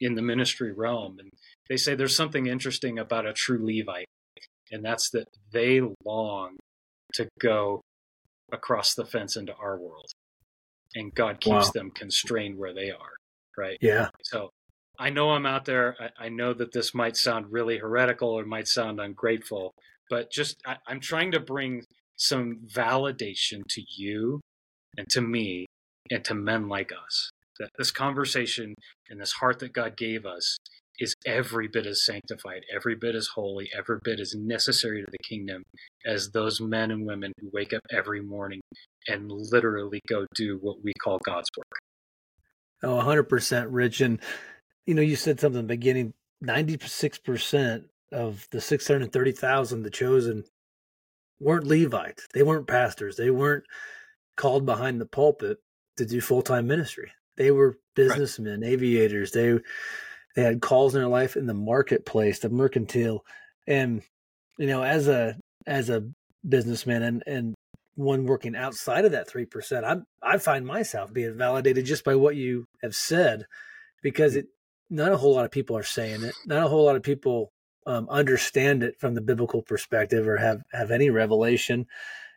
[0.00, 1.30] in the ministry realm and
[1.68, 4.06] they say there's something interesting about a true Levite,
[4.70, 6.56] and that's that they long
[7.14, 7.80] to go
[8.52, 10.10] across the fence into our world,
[10.94, 11.70] and God keeps Wow.
[11.74, 13.12] them constrained where they are,
[13.56, 13.78] right?
[13.80, 14.08] Yeah.
[14.22, 14.50] So
[14.98, 15.96] I know I'm out there.
[16.00, 19.72] I, I know that this might sound really heretical or might sound ungrateful,
[20.10, 21.84] but just I, I'm trying to bring
[22.16, 24.40] some validation to you
[24.96, 25.66] and to me
[26.10, 27.30] and to men like us.
[27.58, 28.74] That this conversation
[29.10, 30.56] and this heart that God gave us
[31.00, 35.18] is every bit as sanctified, every bit as holy, every bit as necessary to the
[35.28, 35.62] kingdom
[36.06, 38.60] as those men and women who wake up every morning
[39.08, 41.66] and literally go do what we call God's work.
[42.82, 44.00] Oh, 100% Rich.
[44.00, 44.20] And,
[44.86, 46.14] you know, you said something in the beginning
[46.44, 50.44] 96% of the 630,000, the chosen,
[51.40, 52.26] weren't Levites.
[52.32, 53.16] They weren't pastors.
[53.16, 53.64] They weren't
[54.36, 55.58] called behind the pulpit
[55.96, 57.12] to do full time ministry.
[57.36, 59.32] They were businessmen, aviators.
[59.32, 59.58] They
[60.36, 63.24] they had calls in their life in the marketplace, the mercantile,
[63.66, 64.02] and
[64.58, 65.36] you know, as a
[65.66, 66.08] as a
[66.46, 67.54] businessman and and
[67.96, 72.14] one working outside of that three percent, I I find myself being validated just by
[72.14, 73.46] what you have said,
[74.02, 74.46] because it
[74.90, 76.34] not a whole lot of people are saying it.
[76.46, 77.52] Not a whole lot of people
[77.86, 81.86] um, understand it from the biblical perspective or have have any revelation.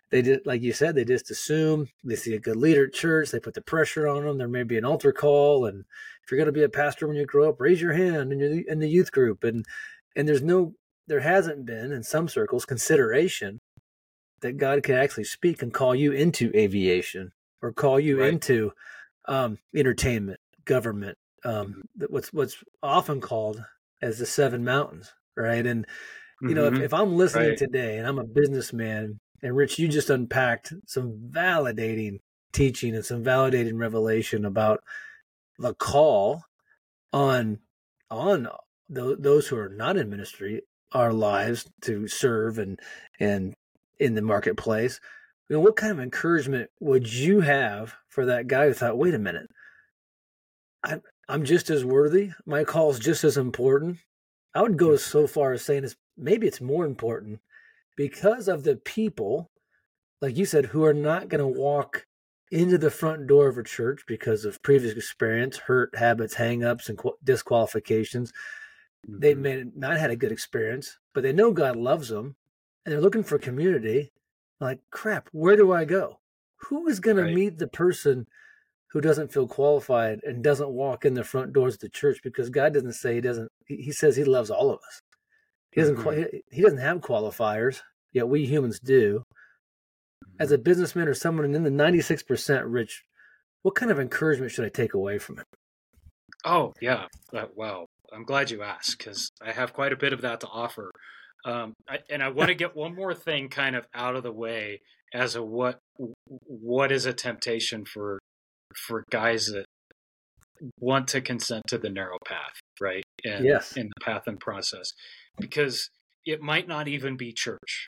[0.10, 3.32] They did, like you said, they just assume they see a good leader at church.
[3.32, 4.38] They put the pressure on them.
[4.38, 5.84] There may be an altar call, and
[6.24, 8.40] if you're going to be a pastor when you grow up, raise your hand in,
[8.40, 9.44] your, in the youth group.
[9.44, 9.66] And
[10.16, 10.76] and there's no,
[11.08, 13.60] there hasn't been in some circles consideration
[14.42, 18.34] that God could actually speak and call you into aviation or call you Right.
[18.34, 18.72] into
[19.28, 23.64] um, entertainment, government, um, what's what's often called
[24.02, 25.66] as the seven mountains, right?
[25.66, 25.86] And
[26.42, 26.84] you know, if, Mhm.
[26.84, 27.58] if I'm listening Right.
[27.58, 32.20] today and I'm a businessman, and Rich, you just unpacked some validating
[32.54, 34.82] teaching and some validating revelation about
[35.60, 36.44] the call
[37.14, 37.60] on
[38.10, 38.48] on
[38.94, 40.62] th- those who are not in ministry,
[40.94, 42.80] our lives to serve and
[43.20, 43.56] and
[44.00, 45.00] in the marketplace.
[45.50, 49.14] You know, what kind of encouragement would you have for that guy who thought, "Wait
[49.14, 49.50] a minute,
[50.84, 52.32] I, I'm just as worthy.
[52.46, 54.00] My call is just as important."
[54.54, 57.40] I would go so far as saying, "Is maybe it's more important
[57.96, 59.52] because of the people,
[60.22, 62.08] like you said, who are not going to walk
[62.52, 67.00] into the front door of a church because of previous experience, hurt, habits, hangups, and
[67.24, 68.32] disqualifications.
[69.08, 69.20] Mm-hmm.
[69.20, 72.36] They may not had a good experience, but they know God loves them,
[72.88, 74.14] and they're looking for community.
[74.62, 76.20] Like crap, where do I go?
[76.70, 77.28] Who is going right.
[77.28, 78.26] to meet the person
[78.92, 82.22] who doesn't feel qualified and doesn't walk in the front doors of the church?
[82.24, 83.52] Because God doesn't say He doesn't.
[83.68, 85.02] He says He loves all of us.
[85.72, 85.98] He doesn't.
[85.98, 86.38] Mm-hmm.
[86.50, 87.82] He doesn't have qualifiers.
[88.14, 89.26] Yet we humans do
[90.40, 93.04] as a businessman or someone in the 96% rich,
[93.64, 95.46] what kind of encouragement should I take away from it?
[96.46, 97.06] Oh, yeah.
[97.34, 97.88] Uh, wow.
[98.14, 100.92] I'm glad you asked because I have quite a bit of that to offer.
[101.48, 104.34] Um, I, and I want to get one more thing kind of out of the
[104.34, 104.82] way
[105.14, 105.80] as a what
[106.28, 108.20] what is a temptation for
[108.76, 109.66] for guys that
[110.80, 113.04] want to consent to the narrow path, right?
[113.24, 113.78] And yes.
[113.78, 114.92] in the path and process,
[115.40, 115.90] because
[116.26, 117.88] it might not even be church.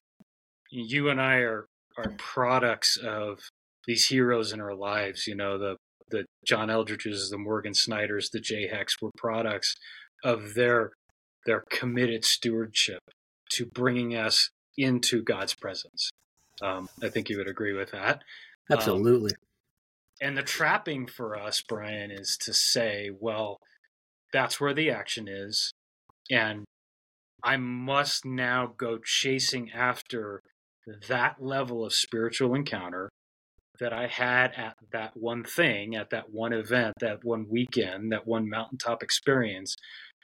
[0.71, 1.65] You and I are
[1.97, 3.39] are products of
[3.85, 5.27] these heroes in our lives.
[5.27, 5.75] You know, the
[6.11, 9.75] the John Eldredges, the Morgan Snyders, the Jay Hecks were products
[10.23, 10.93] of their
[11.45, 13.01] their committed stewardship
[13.49, 16.11] to bringing us into God's presence.
[16.61, 18.23] Um, I think you would agree with that.
[18.69, 19.31] Um, Absolutely.
[19.31, 19.37] Um,
[20.21, 23.59] and the trapping for us, Bryan, is to say, well,
[24.33, 25.71] that's where the action is.
[26.29, 26.65] And
[27.43, 30.41] I must now go chasing after
[31.07, 33.09] that level of spiritual encounter
[33.79, 38.27] that I had at that one thing, at that one event, that one weekend, that
[38.27, 39.75] one mountaintop experience,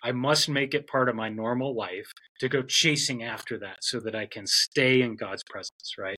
[0.05, 3.99] I must make it part of my normal life to go chasing after that so
[4.01, 6.17] that I can stay in God's presence, right?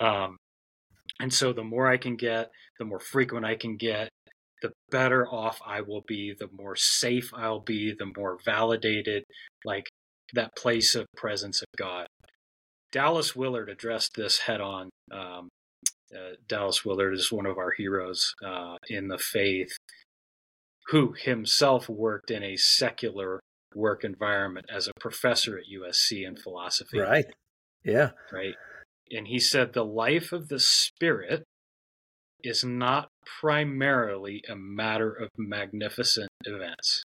[0.00, 0.36] Um,
[1.18, 4.10] and so the more I can get, the more frequent I can get,
[4.62, 9.24] the better off I will be, the more safe I'll be, the more validated,
[9.64, 9.88] like
[10.34, 12.06] that place of presence of God.
[12.92, 14.90] Dallas Willard addressed this head on.
[15.10, 15.48] Um,
[16.14, 19.76] uh, Dallas Willard is one of our heroes uh, in the faith,
[20.88, 23.40] who himself worked in a secular
[23.74, 26.98] work environment as a professor at USC in philosophy.
[26.98, 27.26] Right.
[27.84, 28.10] Yeah.
[28.32, 28.54] Right.
[29.10, 31.44] And he said the life of the spirit
[32.42, 33.08] is not
[33.40, 37.02] primarily a matter of magnificent events.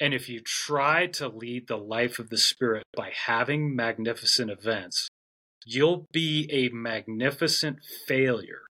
[0.00, 5.08] And if you try to lead the life of the Spirit by having magnificent events,
[5.64, 8.62] you'll be a magnificent failure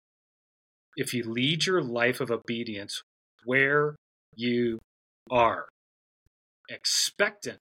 [0.97, 3.03] if you lead your life of obedience
[3.45, 3.97] where
[4.34, 4.78] you
[5.30, 5.66] are,
[6.68, 7.59] expectant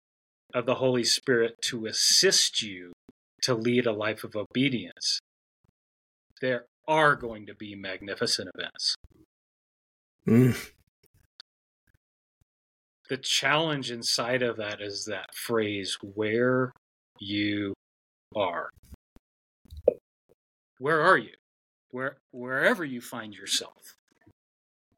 [0.54, 2.94] of the Holy Spirit to assist you
[3.42, 5.20] to lead a life of obedience.
[6.42, 8.96] There are going to be magnificent events.
[10.28, 10.70] Mm.
[13.10, 16.72] The challenge inside of that is that phrase where
[17.20, 17.74] you
[18.36, 18.70] are.
[20.80, 21.34] Where are you?
[21.92, 23.96] Where wherever you find yourself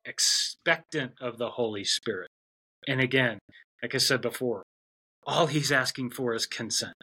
[0.06, 2.30] expectant of the holy spirit.
[2.88, 3.39] And again
[3.82, 4.64] like i said before
[5.28, 6.93] all he's asking for is consent.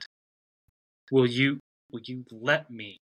[1.11, 1.59] Will you
[1.91, 2.99] will you let me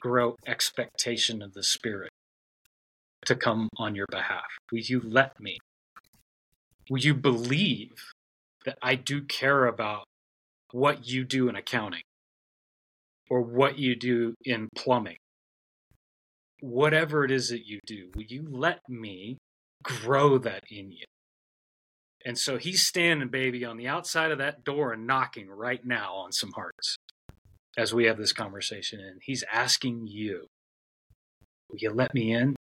[0.00, 2.10] grow expectation of the spirit
[3.26, 4.46] to come on your behalf?
[4.72, 5.58] Will you let me?
[6.88, 8.12] Will you believe
[8.64, 10.04] that I do care about
[10.72, 12.02] what you do in accounting
[13.28, 15.16] or what you do in plumbing?
[16.66, 19.38] Whatever it is that you do, will you let me
[19.84, 21.04] grow that in you?
[22.24, 26.14] And so he's standing, baby, on the outside of that door and knocking right now
[26.14, 26.96] on some hearts
[27.78, 28.98] as we have this conversation.
[28.98, 30.46] And he's asking you,
[31.70, 32.56] Will you let me in?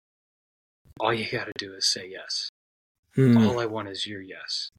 [0.99, 2.49] All you got to do is say yes.
[3.15, 3.37] Hmm.
[3.37, 4.69] All I want is your yes.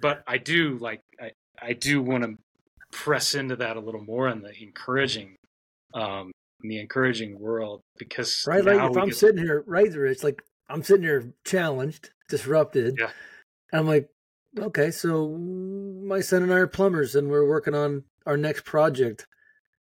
[0.00, 2.36] But I do like I, I do want to
[2.92, 5.36] press into that a little more and the encouraging
[5.94, 6.30] um
[6.62, 9.16] in the encouraging world because right like if I'm get...
[9.16, 12.96] sitting here right there it's like I'm sitting here challenged, disrupted.
[12.98, 13.10] Yeah.
[13.72, 14.08] I'm like,
[14.58, 19.26] okay, so my son and I are plumbers and we're working on our next project.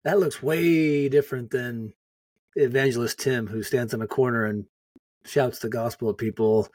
[0.06, 1.94] That looks way different than
[2.56, 4.66] evangelist Tim who stands in a corner and
[5.26, 6.70] shouts the gospel at people.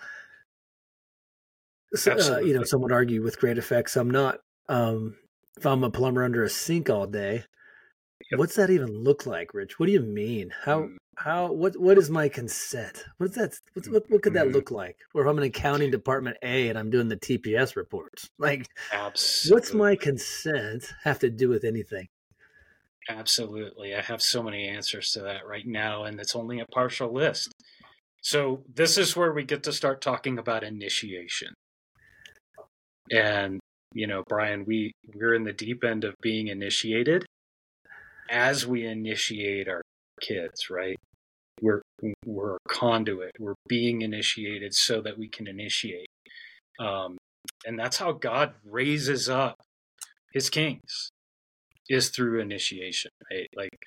[2.06, 4.40] Uh, you know, some would argue with great effect, some not.
[4.68, 5.16] Um,
[5.56, 7.44] if I'm a plumber under a sink all day.
[8.32, 9.78] What's that even look like, Rich?
[9.78, 10.50] What do you mean?
[10.64, 10.96] How mm.
[11.16, 13.04] how what what is my consent?
[13.18, 13.54] What's that?
[13.74, 14.52] What's, what what could that mm.
[14.52, 14.96] look like?
[15.14, 19.54] Or if I'm in accounting department A and I'm doing the TPS reports, like, Absolutely.
[19.54, 22.08] what's my consent have to do with anything?
[23.08, 27.12] Absolutely, I have so many answers to that right now, and it's only a partial
[27.12, 27.52] list.
[28.22, 31.52] So this is where we get to start talking about initiation.
[33.12, 33.60] And
[33.92, 37.26] you know, Bryan, we we're in the deep end of being initiated.
[38.30, 39.82] As we initiate our
[40.20, 40.96] kids, right?
[41.60, 41.82] We're
[42.24, 43.32] we're a conduit.
[43.38, 46.08] We're being initiated so that we can initiate,
[46.80, 47.16] um,
[47.64, 49.56] and that's how God raises up
[50.32, 51.10] His kings,
[51.88, 53.48] is through initiation, right?
[53.56, 53.78] Like,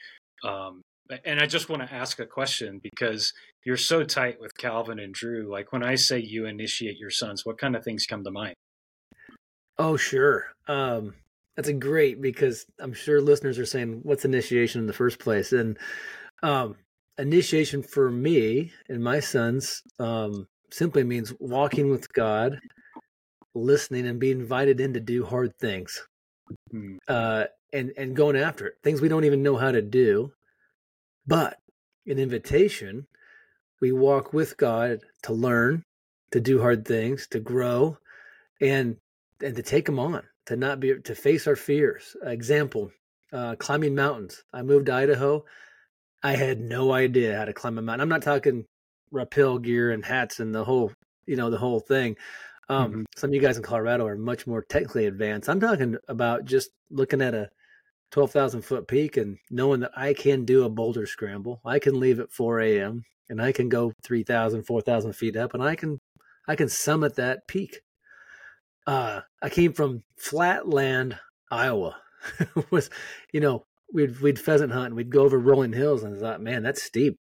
[0.50, 0.82] um,
[1.26, 3.34] and I just want to ask a question because
[3.66, 5.52] you're so tight with Calvin and Drew.
[5.52, 8.56] Like when I say you initiate your sons, what kind of things come to mind?
[9.78, 10.52] Oh, sure.
[10.68, 11.16] Um,
[11.58, 15.52] that's a great because I'm sure listeners are saying, "What's initiation in the first place?"
[15.52, 15.78] And
[16.44, 16.76] um,
[17.18, 22.60] initiation for me and my sons um, simply means walking with God,
[23.56, 26.08] listening, and being invited in to do hard things,
[26.72, 26.98] mm.
[27.08, 28.76] uh, and and going after it.
[28.84, 30.32] Things we don't even know how to do,
[31.26, 31.58] but
[32.06, 33.08] an invitation.
[33.82, 35.84] We walk with God to learn,
[36.32, 37.98] to do hard things, to grow,
[38.62, 38.98] and
[39.42, 42.16] and to take them on, to not be to face our fears.
[42.24, 42.92] Example:
[43.32, 44.44] uh, climbing mountains.
[44.54, 45.46] I moved to Idaho.
[46.24, 48.02] I had no idea how to climb a mountain.
[48.02, 48.66] I'm not talking
[49.12, 50.92] rappel gear and hats and the whole,
[51.26, 52.18] you know, the whole thing.
[52.70, 53.04] Um, mm-hmm.
[53.16, 55.50] Some of you guys in Colorado are much more technically advanced.
[55.50, 57.50] I'm talking about just looking at a
[58.12, 61.62] 12,000 foot peak and knowing that I can do a boulder scramble.
[61.66, 63.04] I can leave at 4 a.m.
[63.30, 66.00] and I can go 3,000, 4,000 feet up and I can,
[66.48, 67.82] I can summit that peak
[68.88, 71.20] uh, I came from flatland,
[71.52, 71.98] Iowa.
[72.72, 72.90] was,
[73.32, 76.42] you know, we'd we'd pheasant hunt and we'd go over rolling hills and I thought,
[76.42, 77.20] man, that's steep.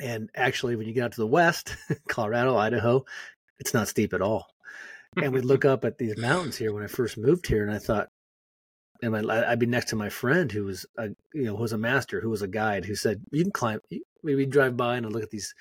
[0.00, 1.76] And actually, when you get out to the west,
[2.08, 3.04] Colorado, Idaho,
[3.58, 4.46] it's not steep at all.
[5.16, 7.78] And we'd look up at these mountains here when I first moved here, and I
[7.78, 8.08] thought,
[9.02, 11.78] and I'd be next to my friend who was a you know who was a
[11.78, 13.80] master, who was a guide, who said you can climb.
[14.22, 15.54] We'd drive by and I'd look at these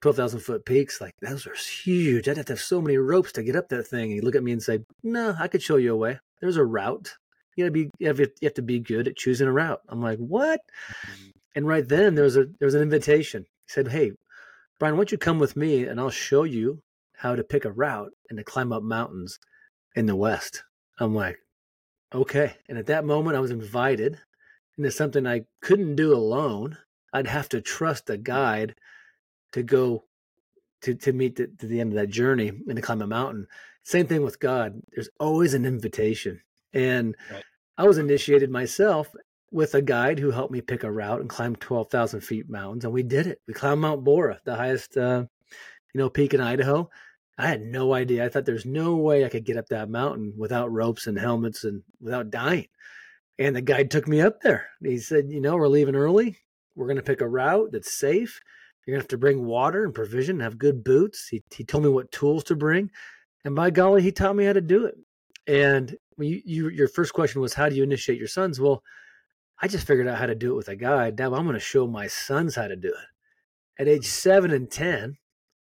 [0.00, 2.28] 12,000 foot peaks, like those are huge.
[2.28, 4.04] I'd have to have so many ropes to get up that thing.
[4.04, 6.18] And you look at me and say, no, I could show you a way.
[6.40, 7.14] There's a route.
[7.56, 9.80] You gotta be, you have, you have to be good at choosing a route.
[9.88, 10.60] I'm like, what?
[11.54, 13.42] And right then there was a, there was an invitation.
[13.42, 14.12] He said, Hey,
[14.78, 16.82] Bryan, why don't you come with me and I'll show you
[17.16, 19.38] how to pick a route and to climb up mountains
[19.94, 20.62] in the West.
[20.98, 21.38] I'm like,
[22.14, 22.54] okay.
[22.68, 24.18] And at that moment I was invited
[24.78, 26.78] into something I couldn't do alone.
[27.12, 28.74] I'd have to trust a guide
[29.52, 30.04] to go
[30.82, 33.46] to to meet the, to the end of that journey and to climb a mountain.
[33.82, 34.80] Same thing with God.
[34.92, 36.40] There's always an invitation,
[36.72, 37.44] and right.
[37.78, 39.08] I was initiated myself
[39.50, 42.84] with a guide who helped me pick a route and climb twelve thousand feet mountains,
[42.84, 43.40] and we did it.
[43.46, 45.24] We climbed Mount Borah, the highest uh,
[45.94, 46.90] you know peak in Idaho.
[47.38, 48.24] I had no idea.
[48.24, 51.64] I thought there's no way I could get up that mountain without ropes and helmets
[51.64, 52.68] and without dying.
[53.38, 54.68] And the guide took me up there.
[54.82, 56.36] He said, "You know, we're leaving early.
[56.76, 58.40] We're going to pick a route that's safe."
[58.86, 61.28] You're gonna have to bring water and provision, and have good boots.
[61.28, 62.90] He he told me what tools to bring,
[63.44, 64.96] and by golly, he taught me how to do it.
[65.46, 68.60] And you, you your first question was how do you initiate your sons?
[68.60, 68.82] Well,
[69.60, 71.18] I just figured out how to do it with a guide.
[71.18, 73.80] Now I'm going to show my sons how to do it.
[73.82, 75.16] At age seven and ten,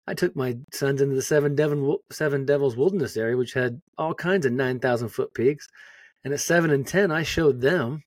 [0.07, 4.13] I took my sons into the Seven, Devon, Seven Devils Wilderness area, which had all
[4.13, 5.67] kinds of nine thousand foot peaks.
[6.23, 8.03] And at seven and ten, I showed them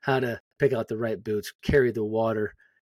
[0.00, 2.54] how to pick out the right boots, carry the water,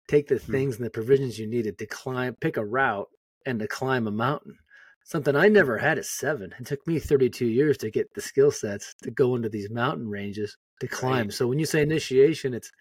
[0.10, 0.52] take the hmm.
[0.52, 3.10] things and the provisions you needed to climb, pick a route,
[3.46, 4.58] and to climb a mountain.
[5.04, 6.54] Something I never had at seven.
[6.60, 10.08] It took me 32 years to get the skill sets to go into these mountain
[10.08, 11.28] ranges to climb.
[11.28, 11.34] Right.
[11.34, 12.72] So when you say initiation, it's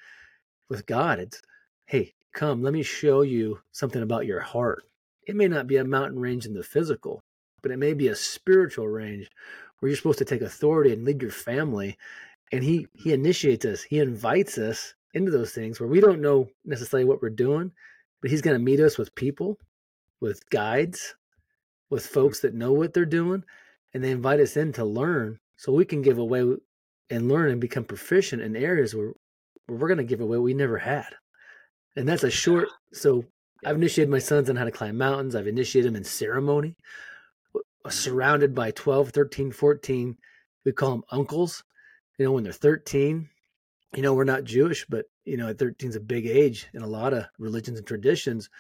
[0.68, 1.20] with God.
[1.20, 1.40] It's,
[1.86, 4.82] hey, come, let me show you something about your heart.
[5.26, 7.22] It may not be a mountain range in the physical,
[7.62, 9.30] but it may be a spiritual range
[9.78, 11.96] where you're supposed to take authority and lead your family.
[12.52, 13.82] And he he initiates us.
[13.82, 17.72] He invites us into those things where we don't know necessarily what we're doing,
[18.20, 19.58] but he's going to meet us with people,
[20.20, 21.14] with guides,
[21.90, 23.44] with folks that know what they're doing,
[23.92, 26.56] and they invite us in to learn so we can give away
[27.10, 29.12] and learn and become proficient in areas where,
[29.66, 31.08] where we're going to give away we never had.
[31.96, 33.24] And that's a short, so
[33.64, 35.34] I've initiated my sons on how to climb mountains.
[35.34, 36.76] I've initiated them in ceremony,
[37.54, 37.90] uh, mm-hmm.
[37.90, 40.16] surrounded by 12, 13, 14.
[40.64, 41.64] We call them uncles.
[42.18, 43.28] You know, when they're 13,
[43.94, 46.82] you know, we're not Jewish, but you know, at 13 is a big age in
[46.82, 48.50] a lot of religions and traditions.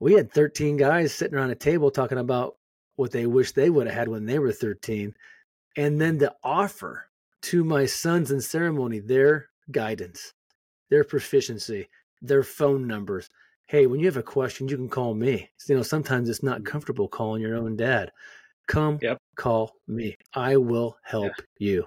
[0.00, 2.56] We had 13 guys sitting around a table talking about
[2.96, 5.14] what they wish they would have had when they were 13.
[5.76, 7.08] And then to offer
[7.42, 10.34] to my sons in ceremony their guidance,
[10.90, 11.88] their proficiency,
[12.22, 13.30] their phone numbers.
[13.66, 15.50] Hey, when you have a question, you can call me.
[15.68, 18.12] You know, sometimes it's not comfortable calling your own dad.
[18.66, 19.18] Come yep.
[19.36, 20.16] call me.
[20.32, 21.70] I will help yeah.
[21.70, 21.86] you.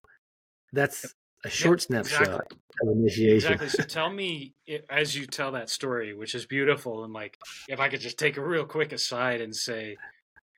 [0.74, 1.16] That's
[1.46, 2.58] a short yep, snapshot exactly.
[2.82, 3.54] of initiation.
[3.54, 3.70] Exactly.
[3.70, 4.54] So tell me,
[4.90, 8.38] as you tell that story, which is beautiful, and like, if I could just take
[8.38, 9.98] a real quick aside and say,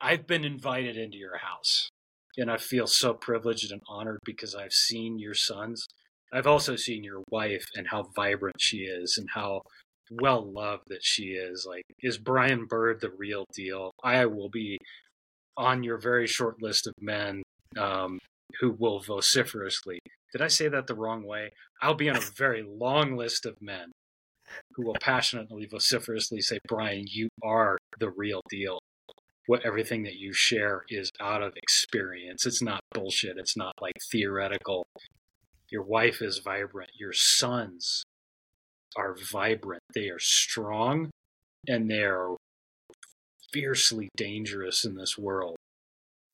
[0.01, 1.89] I've been invited into your house,
[2.37, 5.85] and I feel so privileged and honored because I've seen your sons.
[6.31, 9.61] I've also seen your wife and how vibrant she is, and how
[10.09, 11.65] well loved that she is.
[11.67, 13.91] Like, is Bryan Byrd the real deal?
[14.03, 14.77] I will be
[15.57, 17.43] on your very short list of men
[17.77, 18.19] um,
[18.61, 19.99] who will vociferously.
[20.31, 21.51] Did I say that the wrong way?
[21.81, 23.91] I'll be on a very long list of men
[24.73, 28.79] who will passionately, vociferously say, Bryan, you are the real deal.
[29.47, 32.45] What everything that you share is out of experience.
[32.45, 33.37] It's not bullshit.
[33.37, 34.85] It's not like theoretical.
[35.71, 36.91] Your wife is vibrant.
[36.99, 38.03] Your sons
[38.95, 39.81] are vibrant.
[39.93, 41.09] They are strong
[41.67, 42.35] and they are
[43.51, 45.55] fiercely dangerous in this world.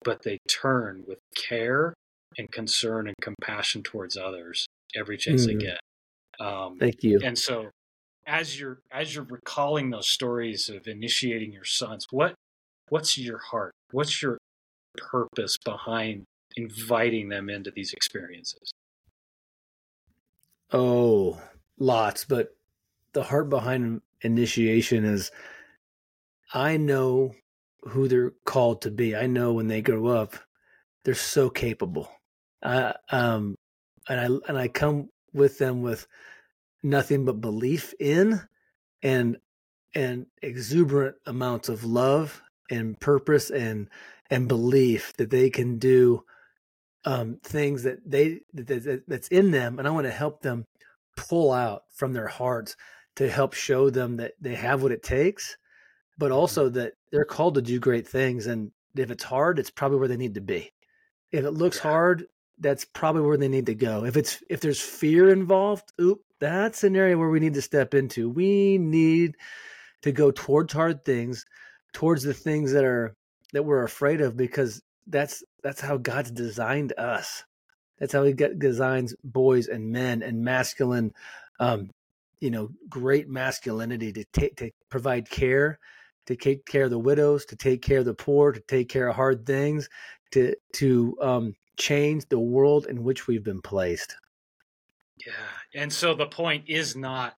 [0.03, 1.93] But they turn with care
[2.38, 4.65] and concern and compassion towards others
[4.95, 5.47] every chance mm.
[5.47, 5.79] they get.
[6.39, 7.19] Um, Thank you.
[7.23, 7.69] And so,
[8.27, 12.36] as you're as you're recalling those stories of initiating your sons, what
[12.89, 13.73] what's your heart?
[13.91, 14.38] What's your
[14.97, 16.25] purpose behind
[16.55, 18.71] inviting them into these experiences?
[20.71, 21.41] Oh,
[21.77, 22.55] lots, but
[23.13, 25.31] the heart behind initiation is
[26.53, 27.33] I know
[27.83, 29.15] who they're called to be.
[29.15, 30.36] I know when they grow up,
[31.03, 32.09] they're so capable.
[32.66, 33.55] Uh, um,
[34.09, 36.07] and I and I come with them with
[36.84, 38.41] nothing but belief in
[39.03, 39.38] and
[39.93, 43.88] and exuberant amounts of love and purpose and
[44.30, 46.24] and belief that they can do
[47.05, 50.66] um, things that they that, that's in them, and I want to help them
[51.16, 52.76] pull out from their hearts
[53.18, 55.57] to help show them that they have what it takes,
[56.18, 56.36] but mm-hmm.
[56.36, 58.47] also that they're called to do great things.
[58.47, 60.72] And if it's hard, it's probably where they need to be.
[61.32, 61.84] If it looks yeah.
[61.84, 62.26] hard,
[62.59, 64.05] that's probably where they need to go.
[64.05, 67.93] If it's if there's fear involved, oop, that's an area where we need to step
[67.93, 68.29] into.
[68.29, 69.35] We need
[70.03, 71.45] to go towards hard things,
[71.93, 73.15] towards the things that are
[73.53, 77.43] that we're afraid of because that's that's how God's designed us.
[77.99, 81.13] That's how He designs boys and men and masculine,
[81.59, 81.89] um,
[82.39, 85.79] you know, great masculinity to take to provide care,
[86.27, 89.07] to take care of the widows, to take care of the poor, to take care
[89.07, 89.89] of hard things,
[90.31, 94.15] to to um, change the world in which we've been placed.
[95.26, 97.36] Yeah, and so the point is not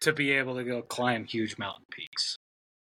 [0.00, 2.36] to be able to go climb huge mountain peaks.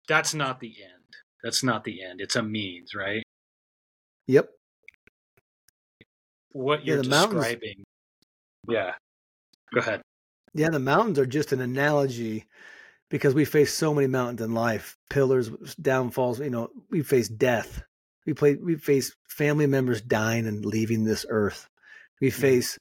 [0.08, 1.16] That's not the end.
[1.44, 2.22] That's not the end.
[2.22, 3.24] It's a means, right?
[4.28, 4.50] Yep.
[6.54, 7.84] What you're yeah, describing.
[8.68, 8.92] Mountains, yeah.
[9.74, 10.02] Go ahead.
[10.54, 12.46] Yeah, the mountains are just an analogy
[13.10, 15.50] because we face so many mountains in life, pillars,
[15.82, 17.84] downfalls, you know, we face death.
[18.26, 21.70] We play we face family members dying and leaving this earth.
[22.20, 22.42] We mm-hmm.
[22.42, 22.78] face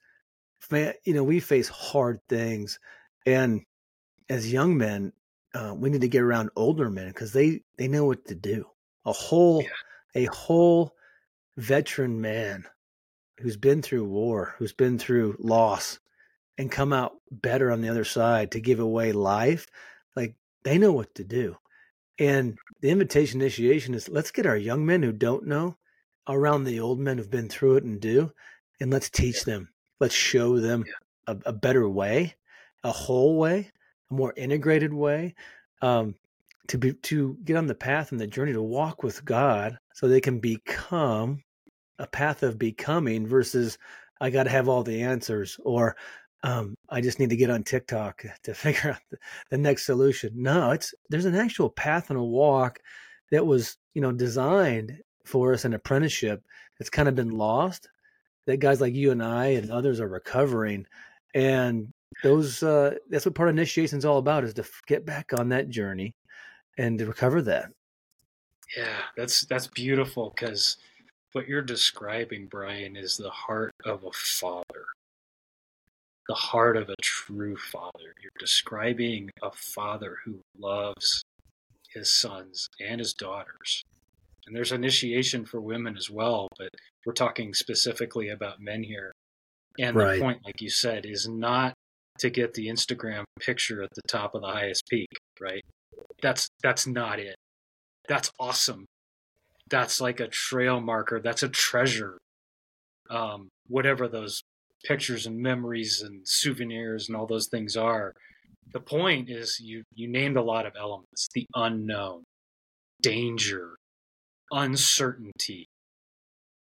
[1.04, 2.78] you know, we face hard things
[3.26, 3.62] and
[4.28, 5.12] as young men,
[5.54, 8.66] uh, we need to get around older men because they they know what to do.
[9.04, 9.68] A whole yeah.
[10.22, 10.92] a whole
[11.56, 12.64] veteran man
[13.40, 15.98] who's been through war, who's been through loss,
[16.56, 19.66] and come out better on the other side to give away life,
[20.14, 21.56] like they know what to do.
[22.20, 25.76] And the invitation initiation is let's get our young men who don't know
[26.28, 28.30] around the old men who've been through it and do,
[28.78, 29.70] and let's teach them.
[29.98, 30.84] Let's show them
[31.26, 32.36] a, a better way,
[32.84, 33.70] a whole way,
[34.10, 35.34] a more integrated way.
[35.82, 36.14] Um,
[36.68, 40.06] to be to get on the path and the journey to walk with God so
[40.06, 41.42] they can become
[41.98, 43.76] a path of becoming versus
[44.20, 45.96] I got to have all the answers or
[46.42, 49.18] um, I just need to get on TikTok to figure out
[49.50, 50.32] the, next solution.
[50.34, 52.80] No, it's there's an actual path and a walk
[53.30, 56.42] that was you know designed for us an apprenticeship
[56.78, 57.88] that's kind of been lost
[58.46, 60.86] that guys like you and I and others are recovering
[61.34, 65.32] and those uh, that's what part of initiation is all about is to get back
[65.38, 66.14] on that journey
[66.78, 67.70] and to recover that.
[68.76, 70.76] Yeah, that's that's beautiful because
[71.32, 74.86] what you're describing, Bryan, is the heart of a father.
[76.30, 78.14] The heart of a true father.
[78.22, 81.24] You're describing a father who loves
[81.92, 83.82] his sons and his daughters.
[84.46, 86.68] And there's initiation for women as well, but
[87.04, 89.10] we're talking specifically about men here.
[89.80, 90.14] And right.
[90.14, 91.74] the point, like you said, is not
[92.20, 95.08] to get the Instagram picture at the top of the highest peak,
[95.40, 95.64] right?
[96.22, 97.34] That's that's not it.
[98.06, 98.86] That's awesome.
[99.68, 101.20] That's like a trail marker.
[101.20, 102.18] That's a treasure.
[103.10, 104.42] Um, whatever those
[104.84, 108.14] pictures and memories and souvenirs and all those things are.
[108.72, 111.28] The point is you you named a lot of elements.
[111.34, 112.24] The unknown,
[113.02, 113.76] danger,
[114.52, 115.66] uncertainty,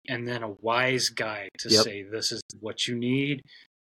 [0.08, 1.84] and then a wise guide to yep.
[1.84, 3.42] say this is what you need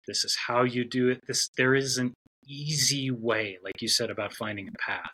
[0.07, 2.13] this is how you do it this there is an
[2.47, 5.11] easy way like you said about finding a path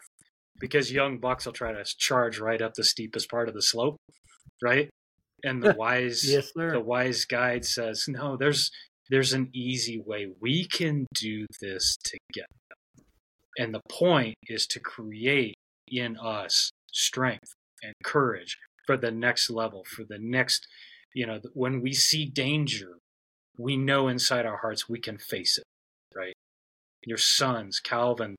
[0.59, 3.97] because young bucks will try to charge right up the steepest part of the slope
[4.61, 4.89] right
[5.43, 8.72] and the wise yes, the wise guide says no there's
[9.14, 12.47] there's an easy way we can do this together
[13.59, 15.55] And the point is to create
[15.88, 17.53] in us strength
[17.84, 18.57] and courage
[18.88, 20.68] for the next level, for the next,
[21.14, 22.97] you know, when we see danger,
[23.59, 25.66] we know inside our hearts we can face it,
[26.18, 26.34] right?
[27.05, 28.36] Your sons, Calvin,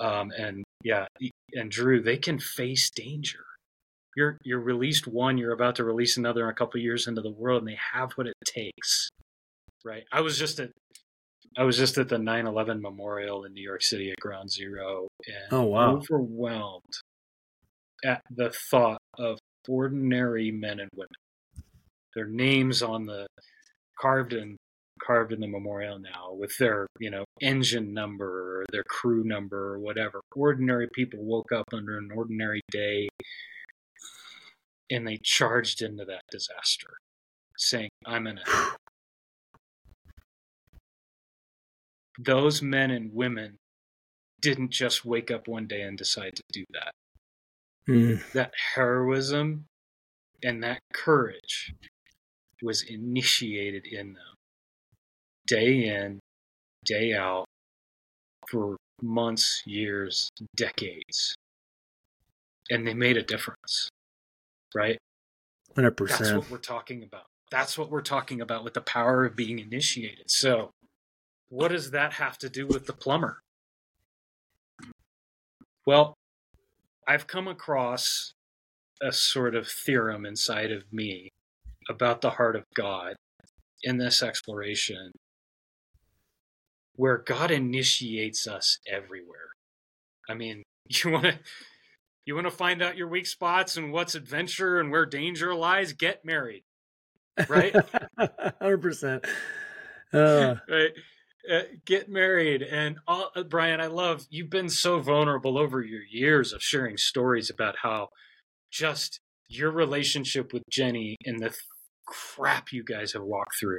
[0.00, 1.06] um, and yeah,
[1.54, 3.44] and Drew, they can face danger.
[4.16, 7.62] You're you're released one, you're about to release another a couple years into the world,
[7.62, 9.10] and they have what it takes,
[9.86, 10.04] right?
[10.12, 10.70] I was just at
[11.56, 15.52] I was just at the 9/11 memorial in New York City at Ground Zero, and
[15.52, 16.82] oh wow, overwhelmed
[18.04, 21.64] at the thought of ordinary men and women.
[22.14, 23.26] Their names on the
[23.98, 24.56] carved in
[25.02, 29.74] carved in the memorial now with their, you know, engine number or their crew number
[29.74, 30.20] or whatever.
[30.34, 33.08] Ordinary people woke up under an ordinary day
[34.90, 36.96] and they charged into that disaster
[37.58, 38.48] saying, I'm in it.
[42.18, 43.56] Those men and women
[44.40, 46.92] didn't just wake up one day and decide to do that.
[47.88, 48.32] Mm.
[48.32, 49.66] That heroism
[50.42, 51.74] and that courage
[52.62, 54.36] was initiated in them
[55.46, 56.20] day in,
[56.84, 57.46] day out
[58.48, 61.34] for months, years, decades.
[62.70, 63.88] And they made a difference,
[64.74, 64.98] right?
[65.76, 66.08] 100%.
[66.08, 67.26] That's what we're talking about.
[67.50, 70.30] That's what we're talking about with the power of being initiated.
[70.30, 70.70] So,
[71.48, 73.42] what does that have to do with the plumber?
[75.86, 76.14] Well,
[77.06, 78.34] I've come across
[79.00, 81.30] a sort of theorem inside of me
[81.88, 83.14] about the heart of God
[83.82, 85.12] in this exploration
[86.96, 89.50] where God initiates us everywhere.
[90.28, 91.38] I mean, you want to
[92.24, 95.92] you want to find out your weak spots and what's adventure and where danger lies,
[95.92, 96.64] get married.
[97.48, 97.72] Right?
[98.18, 99.24] 100%.
[100.12, 100.54] Uh.
[100.68, 100.90] right.
[101.50, 106.02] Uh, get married and all, uh, Bryan, I love you've been so vulnerable over your
[106.02, 108.08] years of sharing stories about how
[108.72, 111.60] just your relationship with Jenny and the th-
[112.06, 113.78] crap you guys have walked through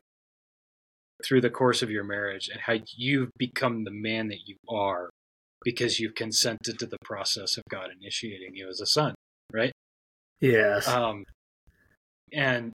[1.26, 5.10] through the course of your marriage and how you've become the man that you are
[5.64, 9.16] because you've consented to the process of God initiating you as a son,
[9.52, 9.72] right?
[10.40, 10.88] Yes.
[10.88, 11.24] Um,
[12.32, 12.72] and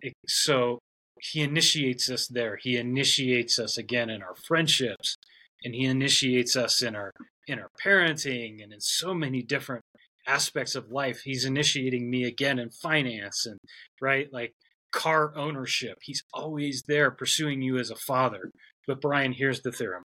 [0.00, 0.78] it, so
[1.20, 2.56] he initiates us there.
[2.56, 5.16] He initiates us again in our friendships,
[5.64, 7.12] and he initiates us in our
[7.46, 9.82] in our parenting and in so many different
[10.26, 11.20] aspects of life.
[11.24, 13.58] He's initiating me again in finance and
[14.00, 14.52] right like
[14.92, 15.98] car ownership.
[16.02, 18.50] He's always there pursuing you as a father.
[18.86, 20.02] But Bryan, here's the theorem.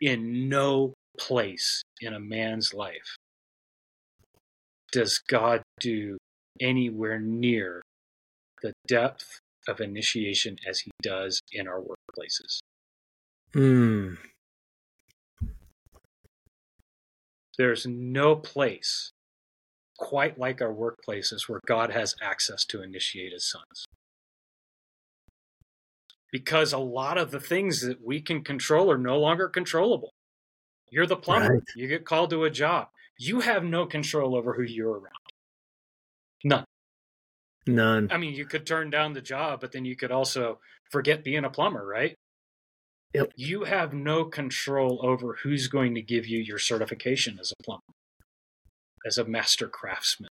[0.00, 3.16] In no place in a man's life
[4.92, 6.18] does God do
[6.60, 7.82] anywhere near
[8.62, 12.60] the depth of initiation as he does in our workplaces.
[13.52, 14.14] Hmm.
[17.58, 19.12] There's no place
[19.98, 23.84] quite like our workplaces where God has access to initiate his sons.
[26.32, 30.12] Because a lot of the things that we can control are no longer controllable.
[30.88, 31.54] You're the plumber.
[31.54, 31.62] Right.
[31.76, 32.88] You get called to a job.
[33.18, 35.14] You have no control over who you're around.
[36.42, 36.64] None.
[37.70, 38.08] None.
[38.10, 40.58] I mean, you could turn down the job, but then you could also
[40.90, 42.14] forget being a plumber, right?
[43.14, 43.32] Yep.
[43.36, 47.82] You have no control over who's going to give you your certification as a plumber,
[49.06, 50.30] as a master craftsman.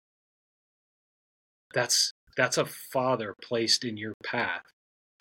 [1.74, 4.62] That's that's a father placed in your path.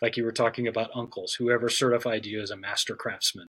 [0.02, 3.48] Like you were talking about uncles, whoever certified you as a master craftsman,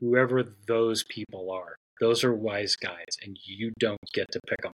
[0.00, 4.72] whoever those people are, those are wise guides, and you don't get to pick them.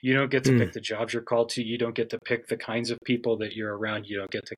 [0.00, 0.58] You don't get to mm.
[0.58, 1.62] pick the jobs you're called to.
[1.62, 4.06] You don't get to pick the kinds of people that you're around.
[4.06, 4.56] You don't get to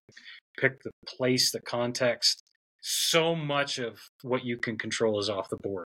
[0.58, 2.42] pick the place, the context.
[2.80, 5.84] So much of what you can control is off the board.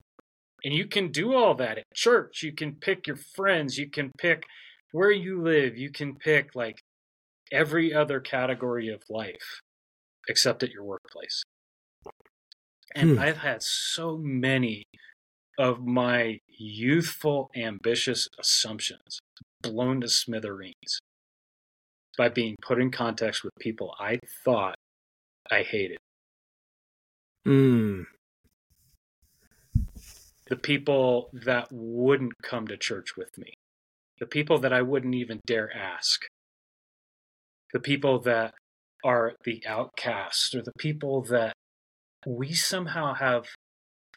[0.64, 2.42] And you can do all that at church.
[2.42, 3.78] You can pick your friends.
[3.78, 4.44] You can pick
[4.92, 5.76] where you live.
[5.76, 6.80] You can pick like
[7.52, 9.60] every other category of life
[10.28, 11.42] except at your workplace.
[12.94, 13.18] And hmm.
[13.18, 14.84] I've had so many
[15.60, 19.20] of my youthful, ambitious assumptions
[19.60, 21.00] blown to smithereens
[22.16, 24.74] by being put in context with people I thought
[25.50, 25.98] I hated.
[27.46, 28.06] Mm.
[30.48, 33.52] The people that wouldn't come to church with me,
[34.18, 36.22] the people that I wouldn't even dare ask,
[37.74, 38.54] the people that
[39.04, 41.52] are the outcasts, or the people that
[42.26, 43.44] we somehow have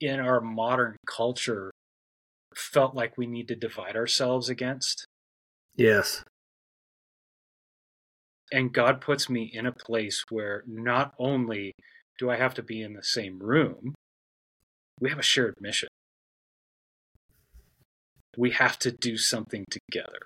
[0.05, 1.71] in our modern culture
[2.55, 5.05] felt like we need to divide ourselves against.
[5.75, 6.23] Yes.
[8.51, 11.73] And God puts me in a place where not only
[12.19, 13.95] do I have to be in the same room,
[14.99, 15.89] we have a shared mission.
[18.37, 20.19] We have to do something together.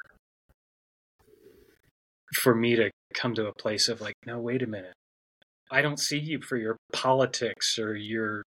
[2.33, 4.93] For me to come to a place of like, no, wait a minute.
[5.71, 8.43] I don't see you for your politics or your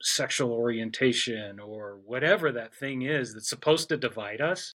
[0.00, 4.72] sexual orientation or whatever that thing is that's supposed to divide us.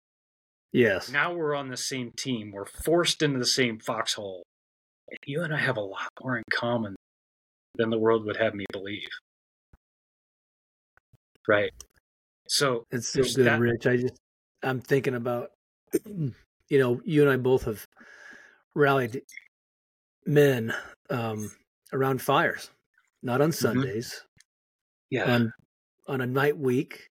[0.72, 1.10] Yes.
[1.10, 2.52] Now we're on the same team.
[2.52, 4.44] We're forced into the same foxhole.
[5.26, 6.96] You and I have a lot more in common
[7.76, 9.08] than the world would have me believe.
[11.48, 11.72] Right.
[12.48, 13.60] So it's so good, that...
[13.60, 13.88] Rich.
[13.88, 14.18] I just
[14.62, 15.50] I'm thinking about
[16.06, 17.86] you know, you and I both have
[18.76, 19.22] rallied
[20.26, 20.74] men
[21.10, 21.52] um,
[21.92, 22.70] around fires,
[23.24, 23.68] not on mm-hmm.
[23.68, 24.24] Sundays.
[25.10, 25.34] Yeah.
[25.34, 25.54] On
[26.08, 27.10] on a night week.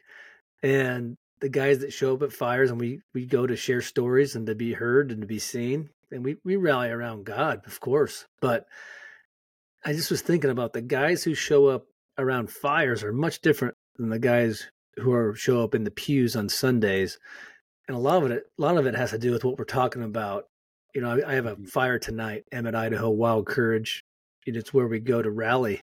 [0.62, 4.34] And the guys that show up at fires and we we go to share stories
[4.34, 5.90] and to be heard and to be seen.
[6.10, 8.26] And we, we rally around God, of course.
[8.40, 8.66] But
[9.84, 11.86] I just was thinking about the guys who show up
[12.16, 16.36] around fires are much different than the guys who are show up in the pews
[16.36, 17.18] on Sundays.
[17.88, 19.64] And a lot of it, a lot of it has to do with what we're
[19.64, 20.44] talking about.
[20.94, 21.64] You know, I, I have a mm-hmm.
[21.64, 24.04] fire tonight, Emmett, Idaho, Wild Courage.
[24.46, 25.80] And it's where we go to rally,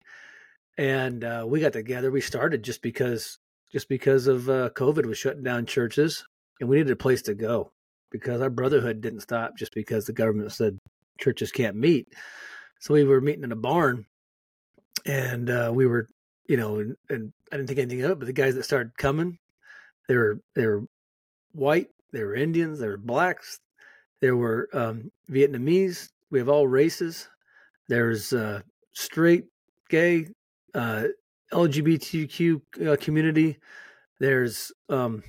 [0.78, 2.12] and uh, we got together.
[2.12, 3.38] We started just because,
[3.72, 6.26] just because of uh, COVID was shutting down churches,
[6.60, 7.72] and we needed a place to go
[8.12, 10.78] because our brotherhood didn't stop just because the government said
[11.20, 12.08] churches can't meet.
[12.80, 14.06] So we were meeting in a barn,
[15.06, 16.08] and uh, we were
[16.52, 18.98] you know, and, and I didn't think anything of it, but the guys that started
[18.98, 19.38] coming,
[20.10, 20.84] they were they were
[21.54, 23.60] white, they were Indians, they were blacks,
[24.20, 26.10] there were um, Vietnamese.
[26.30, 27.30] We have all races.
[27.88, 29.46] There's uh, straight,
[29.90, 30.28] gay,
[30.74, 31.06] uh,
[31.54, 33.58] LGBTQ uh, community.
[34.20, 35.24] There's um,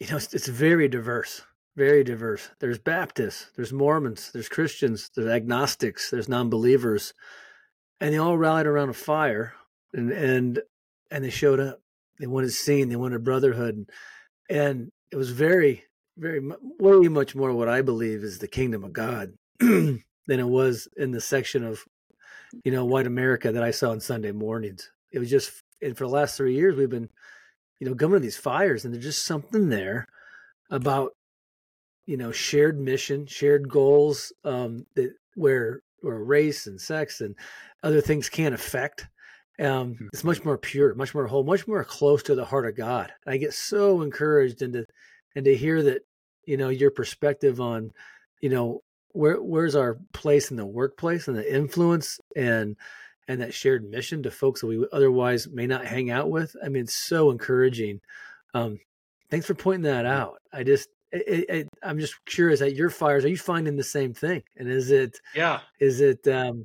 [0.00, 1.42] you know, it's, it's very diverse,
[1.76, 2.50] very diverse.
[2.58, 7.14] There's Baptists, there's Mormons, there's Christians, there's agnostics, there's non-believers,
[8.00, 9.54] and they all rallied around a fire
[9.92, 10.60] and and
[11.10, 11.80] and they showed up.
[12.18, 12.88] They wanted seen.
[12.88, 13.88] They wanted brotherhood,
[14.48, 15.84] and it was very,
[16.16, 16.40] very
[16.78, 21.12] way much more what I believe is the kingdom of God than it was in
[21.12, 21.84] the section of,
[22.64, 24.90] you know, white America that I saw on Sunday mornings.
[25.10, 27.08] It was just, and for the last three years we've been,
[27.78, 30.06] you know, going to these fires, and there's just something there
[30.70, 31.12] about,
[32.06, 37.36] you know, shared mission, shared goals, um, that where where race and sex and
[37.84, 39.06] other things can't affect
[39.60, 40.06] um, hmm.
[40.12, 43.12] it's much more pure, much more whole, much more close to the heart of God.
[43.26, 44.86] I get so encouraged and to
[45.34, 46.02] and to hear that
[46.44, 47.92] you know your perspective on
[48.40, 48.82] you know
[49.12, 52.76] where where's our place in the workplace and the influence and
[53.28, 56.56] and that shared mission to folks that we otherwise may not hang out with.
[56.62, 58.00] I mean, it's so encouraging.
[58.52, 58.80] Um,
[59.30, 60.38] thanks for pointing that out.
[60.52, 63.24] I just it, it, I'm just curious at your fires.
[63.24, 64.42] Are you finding the same thing?
[64.56, 65.60] And is it yeah?
[65.78, 66.64] Is it um,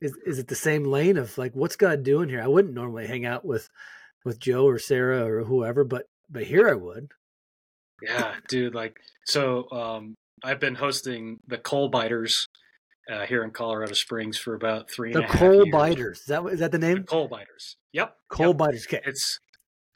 [0.00, 2.42] is is it the same lane of like what's God doing here?
[2.42, 3.68] I wouldn't normally hang out with
[4.24, 7.10] with Joe or Sarah or whoever, but but here I would.
[8.02, 8.74] Yeah, dude.
[8.74, 10.14] Like so, um,
[10.44, 12.46] I've been hosting the Coal Biters
[13.10, 15.12] uh, here in Colorado Springs for about three.
[15.12, 16.20] The Coal Biters.
[16.20, 16.98] Is that is that the name?
[16.98, 17.76] The Coal Biters.
[17.92, 18.14] Yep.
[18.30, 18.56] Coal yep.
[18.56, 18.86] Biters.
[18.86, 19.00] Okay.
[19.04, 19.38] It's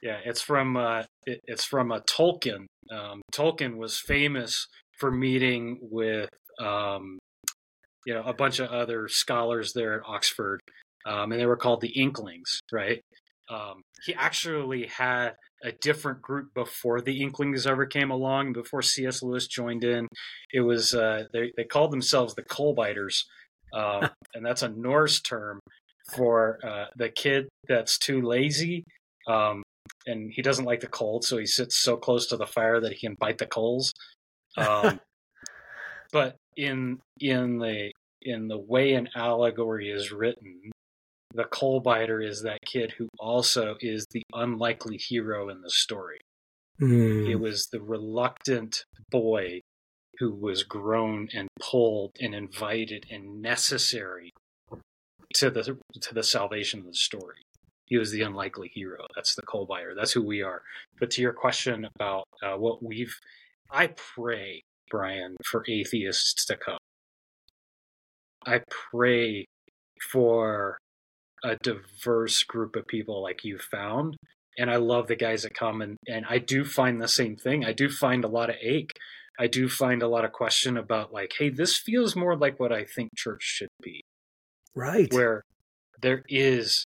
[0.02, 0.18] yeah.
[0.24, 2.66] It's from uh, it, it's from a Tolkien.
[2.90, 4.66] Um, Tolkien was famous
[4.98, 6.30] for meeting with
[6.60, 7.18] um,
[8.06, 10.60] you know a bunch of other scholars there at Oxford,
[11.06, 13.00] um, and they were called the Inklings, right?
[13.50, 15.32] Um, he actually had
[15.64, 18.52] a different group before the Inklings ever came along.
[18.52, 19.22] Before C.S.
[19.22, 20.08] Lewis joined in,
[20.52, 23.24] it was uh, they they called themselves the Coalbiters,
[23.72, 25.60] uh, and that's a Norse term
[26.14, 28.84] for uh, the kid that's too lazy.
[29.28, 29.62] Um,
[30.06, 32.92] and he doesn't like the cold, so he sits so close to the fire that
[32.92, 33.92] he can bite the coals.
[34.56, 35.00] Um,
[36.12, 40.71] but in in the in the way an allegory is written,
[41.34, 46.18] the coal biter is that kid who also is the unlikely hero in the story.
[46.80, 47.28] Mm.
[47.28, 49.60] It was the reluctant boy
[50.18, 54.30] who was grown and pulled and invited and necessary
[55.34, 57.42] to the to the salvation of the story.
[57.86, 59.06] He was the unlikely hero.
[59.14, 59.94] That's the coal biter.
[59.94, 60.62] That's who we are.
[60.98, 63.14] But to your question about uh, what we've,
[63.70, 64.62] I pray
[64.92, 66.78] Bryan, for atheists to come.
[68.46, 68.60] I
[68.90, 69.46] pray
[70.10, 70.78] for
[71.44, 74.16] a diverse group of people like you found.
[74.58, 77.64] And I love the guys that come and, and I do find the same thing.
[77.64, 78.92] I do find a lot of ache.
[79.38, 82.72] I do find a lot of question about like, hey, this feels more like what
[82.72, 84.02] I think church should be.
[84.74, 85.12] Right.
[85.12, 85.42] Where
[86.00, 86.84] there is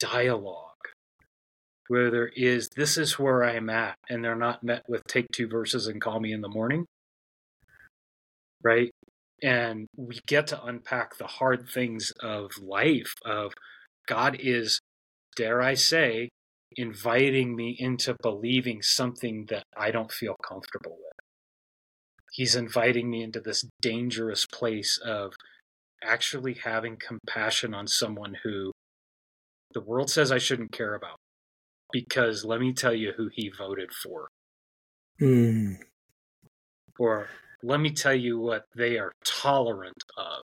[0.00, 0.88] dialogue,
[1.86, 5.48] where there is, this is where I'm at, and they're not met with take two
[5.48, 6.86] verses and call me in the morning
[8.64, 8.90] right?
[9.42, 13.52] And we get to unpack the hard things of life of
[14.06, 14.80] God is,
[15.36, 16.28] dare I say,
[16.76, 21.12] inviting me into believing something that I don't feel comfortable with.
[22.32, 25.32] He's inviting me into this dangerous place of
[26.02, 28.72] actually having compassion on someone who
[29.72, 31.18] the world says I shouldn't care about.
[31.92, 34.28] Because let me tell you who he voted for.
[35.20, 35.76] Mm.
[36.98, 37.28] Or
[37.62, 40.42] let me tell you what they are tolerant of.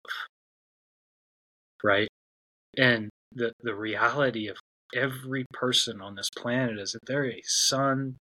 [1.83, 2.09] Right?
[2.77, 4.57] And the, the reality of
[4.95, 8.17] every person on this planet is that they're a son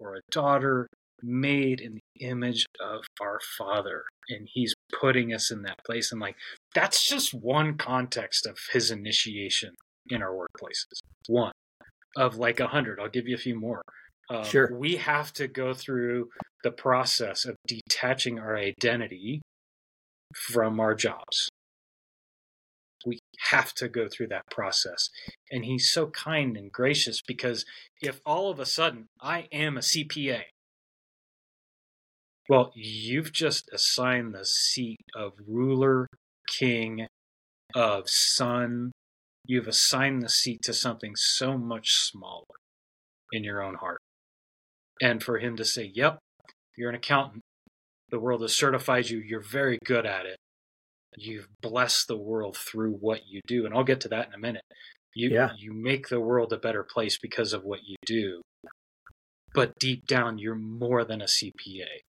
[0.00, 0.86] or a daughter
[1.22, 4.04] made in the image of our Father.
[4.28, 6.12] And He's putting us in that place.
[6.12, 6.36] And, like,
[6.74, 9.74] that's just one context of His initiation
[10.08, 10.98] in our workplaces.
[11.28, 11.52] One
[12.16, 13.00] of like a hundred.
[13.00, 13.82] I'll give you a few more.
[14.30, 14.76] Uh, sure.
[14.76, 16.28] We have to go through
[16.62, 19.42] the process of detaching our identity
[20.34, 21.48] from our jobs.
[23.06, 23.18] We
[23.50, 25.10] have to go through that process.
[25.50, 27.64] And he's so kind and gracious because
[28.00, 30.42] if all of a sudden I am a CPA,
[32.48, 36.08] well, you've just assigned the seat of ruler,
[36.58, 37.06] king,
[37.74, 38.92] of son,
[39.46, 42.44] you've assigned the seat to something so much smaller
[43.32, 44.00] in your own heart.
[45.00, 46.18] And for him to say, Yep,
[46.76, 47.42] you're an accountant.
[48.10, 49.18] The world has certified you.
[49.18, 50.36] You're very good at it.
[51.16, 53.66] You've blessed the world through what you do.
[53.66, 54.64] And I'll get to that in a minute.
[55.14, 55.50] You, yeah.
[55.58, 58.40] you make the world a better place because of what you do.
[59.54, 62.00] But deep down, you're more than a CPA.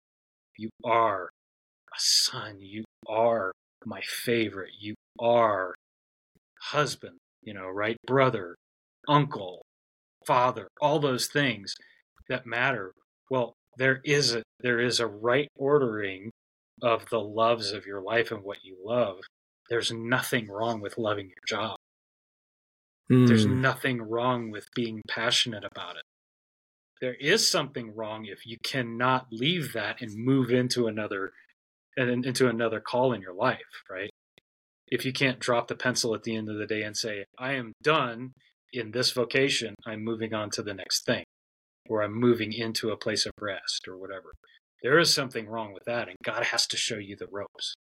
[0.58, 2.58] You are a son.
[2.60, 3.52] You are
[3.86, 4.72] my favorite.
[4.80, 5.76] You are
[6.62, 7.98] husband, you know, right?
[8.08, 8.56] Brother,
[9.08, 9.62] uncle,
[10.26, 11.76] father, all those things
[12.30, 12.94] that matter.
[13.30, 16.30] Well, there is a there is a right ordering
[16.82, 19.18] of the loves of your life and what you love.
[19.70, 21.78] There's nothing wrong with loving your job.
[23.12, 23.28] Mm.
[23.28, 23.62] There's hmm.
[23.62, 26.04] nothing wrong with being passionate about it.
[27.02, 31.32] There is something wrong if you cannot leave that and move into another
[31.98, 33.60] and into another call in your life,
[33.90, 34.10] right?
[34.94, 37.54] if you can't drop the pencil at the end of the day and say, I
[37.54, 38.34] am done
[38.72, 41.24] in this vocation, I'm moving on to the next thing,
[41.90, 44.34] or I'm moving into a place of rest or whatever.
[44.84, 47.74] There is something wrong with that, and God has to show you the ropes.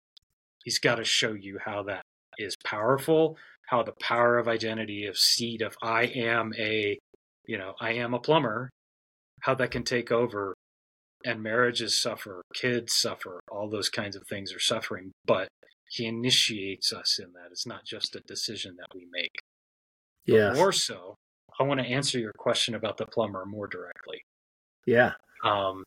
[0.63, 2.03] He's got to show you how that
[2.37, 3.37] is powerful,
[3.67, 6.99] how the power of identity, of seed, of I am a,
[7.47, 8.69] you know, I am a plumber,
[9.41, 10.53] how that can take over
[11.25, 15.11] and marriages suffer, kids suffer, all those kinds of things are suffering.
[15.25, 15.47] But
[15.89, 17.49] he initiates us in that.
[17.51, 19.31] It's not just a decision that we make.
[20.25, 20.53] Yeah.
[20.53, 21.15] More so,
[21.59, 24.21] I want to answer your question about the plumber more directly.
[24.85, 25.13] Yeah.
[25.43, 25.83] Um,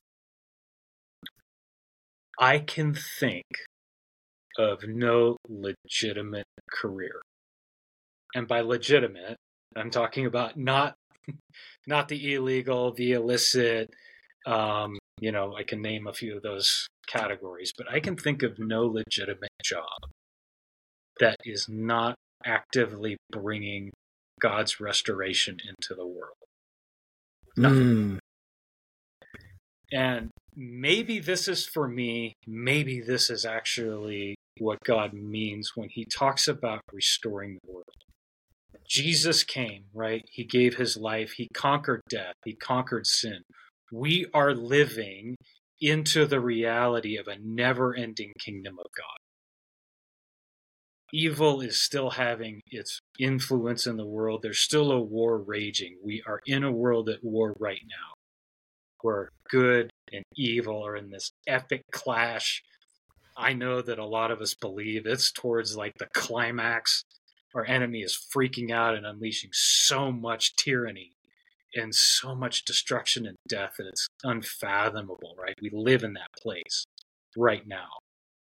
[2.39, 3.45] I can think
[4.59, 7.21] of no legitimate career.
[8.35, 9.37] And by legitimate,
[9.77, 10.95] I'm talking about not
[11.87, 13.91] not the illegal, the illicit,
[14.47, 18.43] um, you know, I can name a few of those categories, but I can think
[18.43, 20.11] of no legitimate job
[21.21, 23.91] that is not actively bringing
[24.41, 26.37] God's restoration into the world.
[27.57, 27.79] Nothing.
[27.79, 28.19] Mm.
[29.93, 36.05] And maybe this is for me, maybe this is actually what God means when he
[36.05, 37.85] talks about restoring the world.
[38.89, 40.23] Jesus came, right?
[40.31, 43.43] He gave his life, he conquered death, he conquered sin
[43.95, 45.37] we are living
[45.81, 49.19] into the reality of a never ending kingdom of God.
[51.13, 54.41] Evil is still having its influence in the world.
[54.43, 55.99] There's still a war raging.
[56.03, 58.15] We are in a world at war right now
[59.03, 62.63] where good and evil are in this epic clash.
[63.37, 67.05] I know that a lot of us believe it's towards like the climax.
[67.55, 71.13] Our enemy is freaking out and unleashing so much tyranny
[71.75, 75.55] and so much destruction and death that it's unfathomable, right?
[75.61, 76.85] We live in that place
[77.37, 77.89] right now,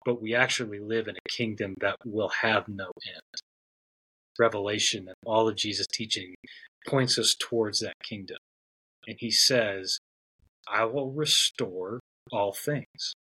[0.04, 3.42] but we actually live in a kingdom that will have no end.
[4.38, 6.34] Revelation and all of Jesus' teaching
[6.86, 8.38] points us towards that kingdom.
[9.06, 9.98] And he says,
[10.68, 12.00] I will restore
[12.32, 13.14] all things.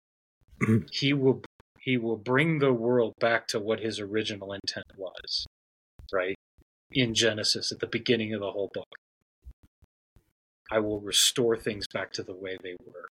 [0.62, 0.86] Mm-hmm.
[0.92, 1.42] he will
[1.80, 5.46] he will bring the world back to what his original intent was,
[6.14, 6.36] right?
[6.92, 8.88] In Genesis at the beginning of the whole book.
[10.72, 13.10] I will restore things back to the way they were.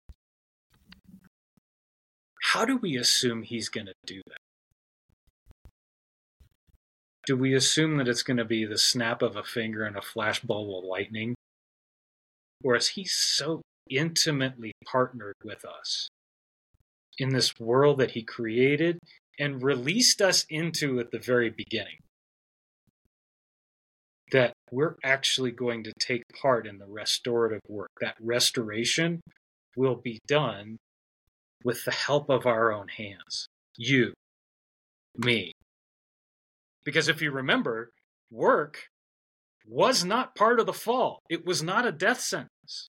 [2.53, 5.71] How do we assume he's going to do that?
[7.27, 10.01] Do we assume that it's going to be the snap of a finger and a
[10.01, 11.35] flashbulb of lightning?
[12.63, 16.09] Or is he so intimately partnered with us
[17.19, 18.99] in this world that he created
[19.39, 21.99] and released us into at the very beginning?
[24.33, 27.91] that we're actually going to take part in the restorative work.
[28.01, 29.21] That restoration
[29.77, 30.79] will be done
[31.65, 33.49] with the help of our own hands.
[33.77, 34.13] You,
[35.17, 35.53] me.
[36.85, 37.91] Because if you remember,
[38.31, 38.85] work
[39.67, 42.89] was not part of the fall, it was not a death sentence.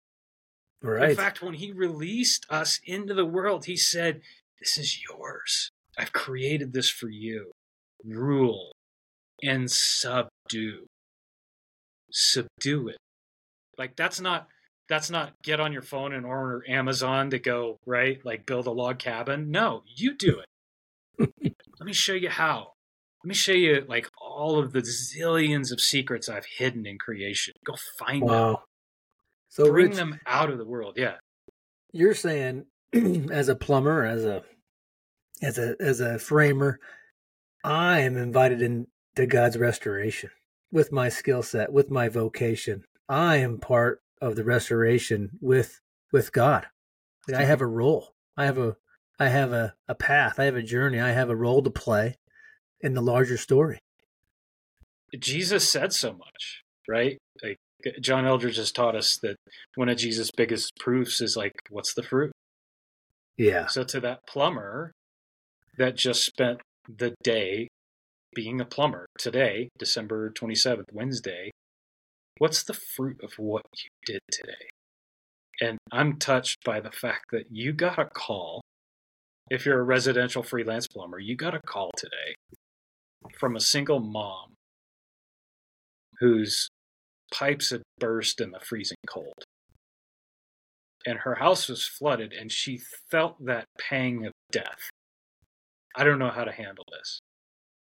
[0.82, 1.12] Right.
[1.12, 4.22] In fact, when he released us into the world, he said,
[4.60, 5.72] This is yours.
[5.98, 7.52] I've created this for you.
[8.06, 8.72] Rule
[9.44, 10.86] and subdue.
[12.12, 12.98] Subdue it.
[13.78, 14.48] Like that's not
[14.88, 18.24] that's not get on your phone and order Amazon to go, right?
[18.26, 19.52] Like build a log cabin.
[19.52, 21.34] No, you do it.
[21.80, 22.74] Let me show you how.
[23.24, 27.54] Let me show you like all of the zillions of secrets I've hidden in creation.
[27.66, 28.48] Go find wow.
[28.48, 28.56] them.
[29.50, 30.94] So bring Rich, them out of the world.
[30.98, 31.16] Yeah.
[31.92, 32.66] You're saying
[33.32, 34.44] as a plumber, as a
[35.42, 36.80] as a as a framer,
[37.64, 40.30] I am invited into God's restoration
[40.72, 42.84] with my skill set, with my vocation.
[43.08, 45.82] I am part of the restoration with
[46.12, 46.68] with God.
[47.28, 48.14] Like I have a role.
[48.38, 48.78] I have a
[49.20, 50.40] I have a, a path.
[50.40, 51.00] I have a journey.
[51.00, 52.18] I have a role to play
[52.82, 53.80] in the larger story.
[55.18, 57.18] Jesus said so much, right?
[57.44, 57.58] Like
[58.02, 59.38] John Eldredge has taught us that
[59.76, 62.32] one of Jesus' biggest proofs is like, what's the fruit?
[63.38, 63.68] Yeah.
[63.68, 64.92] So to that plumber
[65.78, 67.70] that just spent the day
[68.36, 71.52] being a plumber today, December 27th, Wednesday,
[72.38, 74.70] what's the fruit of what you did today?
[75.62, 78.62] And I'm touched by the fact that you got a call.
[79.50, 82.36] If you're a residential freelance plumber, you got a call today
[83.40, 84.54] from a single mom
[86.20, 86.70] whose
[87.32, 89.44] pipes had burst in the freezing cold.
[91.06, 94.90] And her house was flooded, and she felt that pang of death.
[95.96, 97.20] I don't know how to handle this.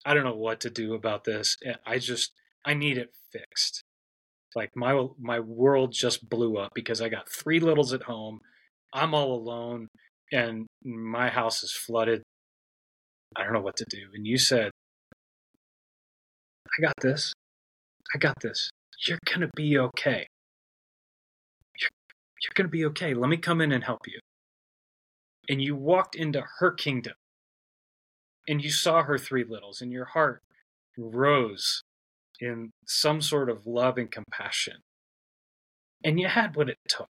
[0.06, 1.56] I don't know what to do about this.
[1.86, 2.34] I just,
[2.66, 3.82] I need it fixed.
[4.56, 8.40] Like my my world just blew up because I got three littles at home.
[8.94, 9.90] I'm all alone,
[10.32, 12.24] and my house is flooded.
[13.36, 13.98] I don't know what to do.
[14.14, 14.72] And you said,
[16.78, 17.34] I got this.
[18.14, 18.70] I got this.
[19.08, 20.28] You're going to be okay.
[21.80, 21.90] You're,
[22.42, 23.14] you're going to be okay.
[23.14, 24.20] Let me come in and help you.
[25.50, 27.14] And you walked into her kingdom
[28.48, 30.44] and you saw her three littles, and your heart
[30.98, 31.82] rose
[32.40, 34.78] in some sort of love and compassion.
[36.04, 37.10] And you had what it took.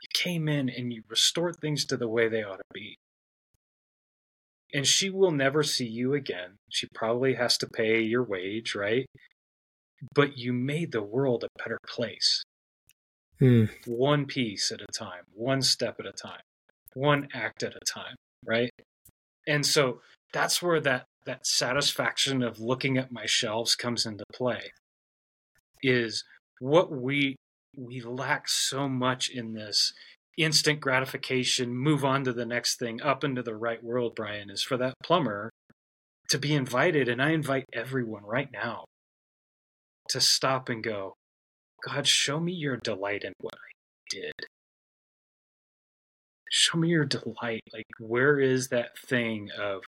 [0.00, 2.96] You came in and you restored things to the way they ought to be
[4.72, 6.58] and she will never see you again.
[6.68, 9.06] She probably has to pay your wage, right?
[10.14, 12.42] But you made the world a better place.
[13.38, 13.64] Hmm.
[13.86, 16.42] One piece at a time, one step at a time,
[16.94, 18.70] one act at a time, right?
[19.46, 20.00] And so
[20.32, 24.72] that's where that that satisfaction of looking at my shelves comes into play.
[25.82, 26.24] Is
[26.60, 27.36] what we
[27.76, 29.92] we lack so much in this
[30.36, 34.62] instant gratification, move on to the next thing, up into the right world, Bryan, is
[34.62, 35.50] for that plumber
[36.28, 37.08] to be invited.
[37.08, 38.84] And I invite everyone right now
[40.10, 41.14] to stop and go,
[41.86, 43.72] God, show me your delight in what I
[44.10, 44.32] did.
[46.50, 47.62] Show me your delight.
[47.72, 49.82] Like, where is that thing of,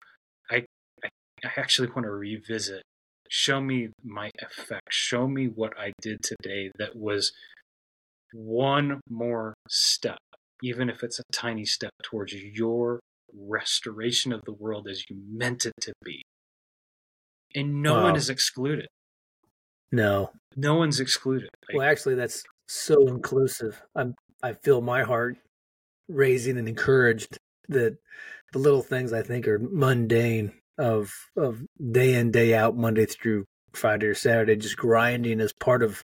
[0.51, 0.65] I,
[1.03, 1.09] I,
[1.43, 2.83] I actually want to revisit.
[3.29, 4.89] Show me my effect.
[4.89, 7.31] Show me what I did today that was
[8.33, 10.19] one more step
[10.61, 12.99] even if it's a tiny step towards your
[13.33, 16.23] restoration of the world as you meant it to be.
[17.55, 18.03] And no wow.
[18.03, 18.87] one is excluded.
[19.91, 20.31] No.
[20.55, 21.49] No one's excluded.
[21.67, 23.81] Like, well, actually, that's so inclusive.
[23.95, 25.37] I'm, I feel my heart
[26.07, 27.37] raising and encouraged
[27.69, 27.97] that
[28.51, 31.61] the little things I think are mundane of of
[31.91, 36.03] day in day out Monday through Friday or Saturday just grinding as part of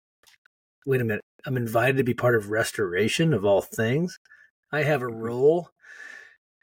[0.85, 4.19] wait a minute I'm invited to be part of restoration of all things
[4.73, 5.71] I have a role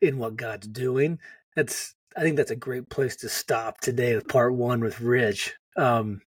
[0.01, 1.19] in what God's doing.
[1.55, 5.55] That's I think that's a great place to stop today with part one with Rich.
[5.77, 6.21] Um,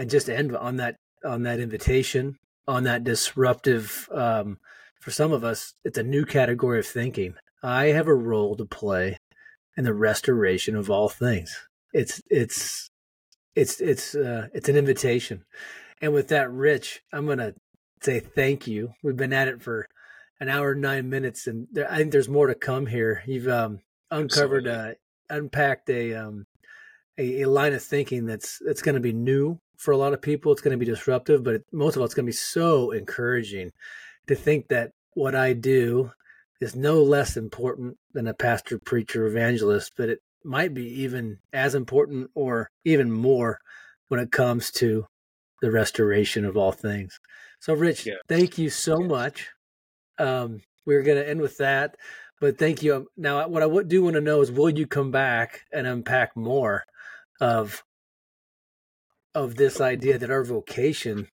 [0.00, 0.96] and just end on that
[1.26, 4.56] on that invitation, on that disruptive um,
[4.98, 7.34] for some of us, it's a new category of thinking.
[7.62, 9.18] I have a role to play
[9.76, 11.54] in the restoration of all things.
[11.92, 12.88] It's it's
[13.54, 15.44] it's it's uh, it's an invitation.
[16.00, 17.52] And with that, Rich, I'm gonna
[18.00, 18.94] say thank you.
[19.02, 19.86] We've been at it for
[20.40, 23.22] an hour and nine minutes, and there, I think there's more to come here.
[23.26, 24.92] You've um, uncovered, uh,
[25.28, 26.46] unpacked a, um,
[27.18, 30.20] a, a line of thinking that's that's going to be new for a lot of
[30.20, 30.52] people.
[30.52, 33.72] It's going to be disruptive, but most of all, it's going to be so encouraging
[34.26, 36.12] to think that what I do
[36.60, 41.74] is no less important than a pastor, preacher, evangelist, but it might be even as
[41.74, 43.58] important or even more
[44.08, 45.06] when it comes to
[45.62, 47.18] the restoration of all things.
[47.60, 48.14] So, Rich, yeah.
[48.28, 49.48] thank you so much.
[50.18, 51.96] Um, we're going to end with that,
[52.38, 53.08] but thank you.
[53.16, 56.84] Now, what I do want to know is, will you come back and unpack more
[57.40, 57.82] of
[59.34, 61.28] of this idea that our vocation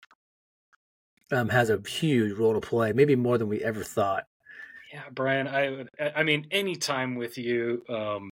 [1.32, 4.24] um, has a huge role to play, maybe more than we ever thought.
[4.92, 8.30] Yeah, Bryan, I I mean, any time with you, um,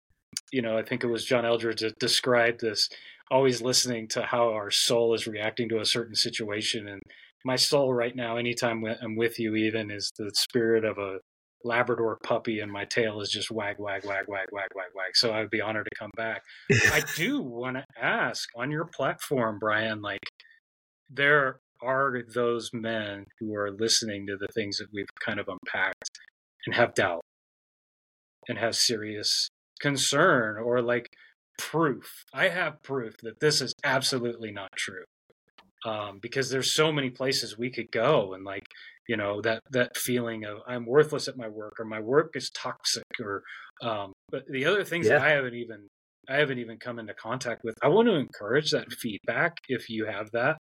[0.52, 2.90] you know, I think it was John Eldredge that described this,
[3.31, 6.88] always listening to how our soul is reacting to a certain situation.
[6.88, 7.02] And
[7.44, 11.18] my soul right now, anytime I'm with you, even is the spirit of a
[11.64, 15.15] Labrador puppy, and my tail is just wag, wag, wag, wag, wag, wag, wag.
[15.15, 16.44] So I'd be honored to come back.
[16.72, 20.19] I do want to ask on your platform, Bryan, like,
[21.10, 26.10] there are those men who are listening to the things that we've kind of unpacked
[26.65, 27.22] and have doubt
[28.48, 29.49] and have serious
[29.80, 31.10] concern or like
[31.57, 32.23] proof.
[32.34, 35.03] I have proof that this is absolutely not true.
[35.85, 38.64] Um, because there's so many places we could go and like
[39.07, 42.49] you know that that feeling of i'm worthless at my work or my work is
[42.51, 43.43] toxic or
[43.81, 45.17] um, but the other things yeah.
[45.17, 45.88] that i haven't even
[46.30, 50.05] i haven't even come into contact with i want to encourage that feedback if you
[50.05, 50.57] have that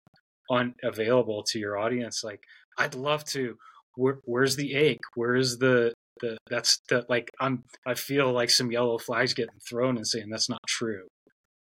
[0.51, 2.41] on available to your audience like
[2.79, 3.57] i'd love to
[3.97, 8.71] where, where's the ache where's the the that's the like i'm i feel like some
[8.71, 11.07] yellow flags getting thrown and saying that's not true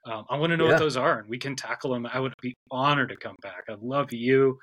[0.07, 0.71] um, i want to know yeah.
[0.71, 3.63] what those are and we can tackle them i would be honored to come back
[3.69, 4.57] i love you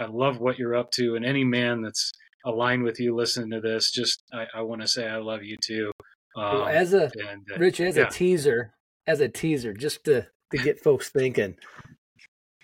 [0.00, 2.12] i love what you're up to and any man that's
[2.44, 5.56] aligned with you listening to this just i, I want to say i love you
[5.62, 5.92] too
[6.34, 8.06] um, well, as a and, uh, rich as yeah.
[8.06, 8.72] a teaser
[9.06, 11.56] as a teaser just to to get folks thinking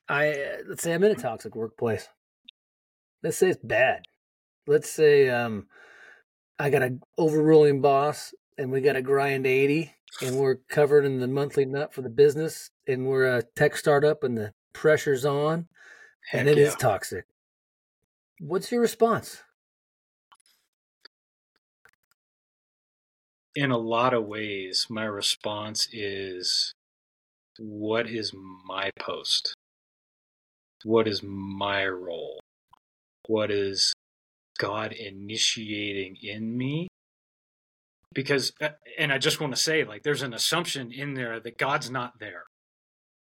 [0.09, 2.09] I let's say I'm in a toxic workplace.
[3.23, 4.03] Let's say it's bad.
[4.67, 5.67] Let's say um,
[6.59, 9.93] I got an overruling boss and we got a grind 80
[10.23, 14.25] and we're covered in the monthly nut for the business and we're a tech startup
[14.25, 15.69] and the pressure's on
[16.31, 16.65] Heck and it yeah.
[16.65, 17.25] is toxic.
[18.41, 19.43] What's your response?
[23.55, 26.73] In a lot of ways, my response is
[27.59, 28.33] what is
[28.67, 29.55] my post?
[30.85, 32.41] what is my role?
[33.27, 33.93] What is
[34.59, 36.89] God initiating in me?
[38.15, 41.59] Because, uh, and I just want to say, like, there's an assumption in there that
[41.59, 42.45] God's not there.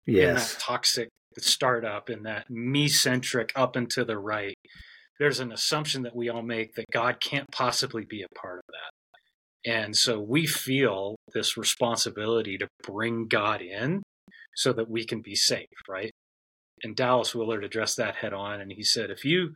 [0.07, 0.29] Yes.
[0.29, 1.09] In that toxic
[1.43, 4.55] startup, in that me centric up and to the right.
[5.19, 8.65] There's an assumption that we all make that God can't possibly be a part of
[8.69, 9.71] that.
[9.71, 14.03] And so we feel this responsibility to bring God in
[14.55, 16.13] so that we can be safe, right?
[16.83, 18.61] and Dallas Willard addressed that head on.
[18.61, 19.55] And he said, if you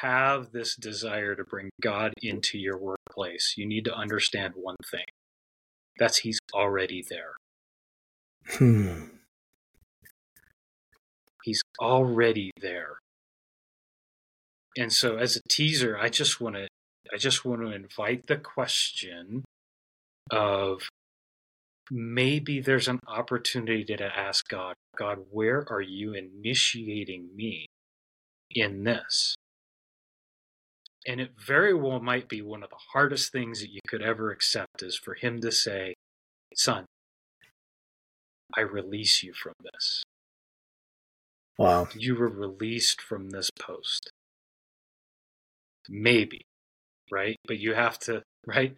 [0.00, 5.04] have this desire to bring God into your workplace, you need to understand one thing
[5.98, 7.32] that's He's already there.
[8.50, 9.17] Hmm.
[11.48, 12.98] He's already there.
[14.76, 16.68] And so as a teaser, I just want to
[17.10, 19.44] I just want to invite the question
[20.30, 20.82] of
[21.90, 27.64] maybe there's an opportunity to ask God, God, where are you initiating me
[28.50, 29.34] in this?
[31.06, 34.30] And it very well might be one of the hardest things that you could ever
[34.30, 35.94] accept is for him to say,
[36.54, 36.84] Son,
[38.54, 40.02] I release you from this.
[41.58, 41.88] Wow.
[41.94, 44.10] You were released from this post.
[45.88, 46.42] Maybe,
[47.10, 47.36] right?
[47.46, 48.76] But you have to, right?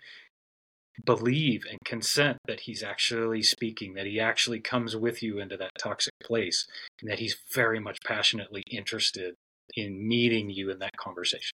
[1.05, 5.71] believe and consent that he's actually speaking, that he actually comes with you into that
[5.79, 6.67] toxic place,
[7.01, 9.35] and that he's very much passionately interested
[9.75, 11.53] in meeting you in that conversation.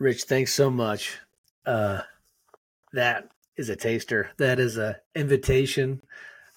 [0.00, 1.18] Rich, thanks so much.
[1.64, 2.02] Uh,
[2.92, 4.30] that is a taster.
[4.38, 6.02] That is a invitation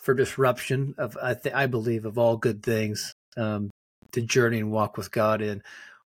[0.08, 3.70] for disruption of I, th- I believe of all good things um,
[4.14, 5.62] to journey and walk with God in.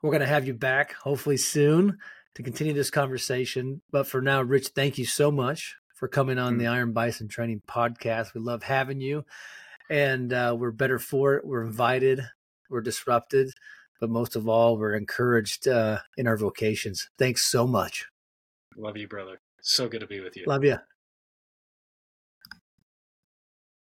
[0.02, 1.97] We're going to have you back hopefully soon
[2.35, 3.81] to continue this conversation.
[3.90, 6.59] But for now, Rich, thank you so much for coming on mm-hmm.
[6.59, 8.35] the Iron Bison Training Podcast.
[8.35, 9.24] We love having you,
[9.89, 11.47] and uh, we're better for it.
[11.47, 12.20] We're invited,
[12.68, 13.48] we're disrupted,
[13.98, 17.09] but most of all, we're encouraged uh, in our vocations.
[17.18, 18.05] Thanks so much.
[18.77, 19.40] Love you, brother.
[19.62, 20.44] So good to be with you.
[20.47, 20.77] Love you.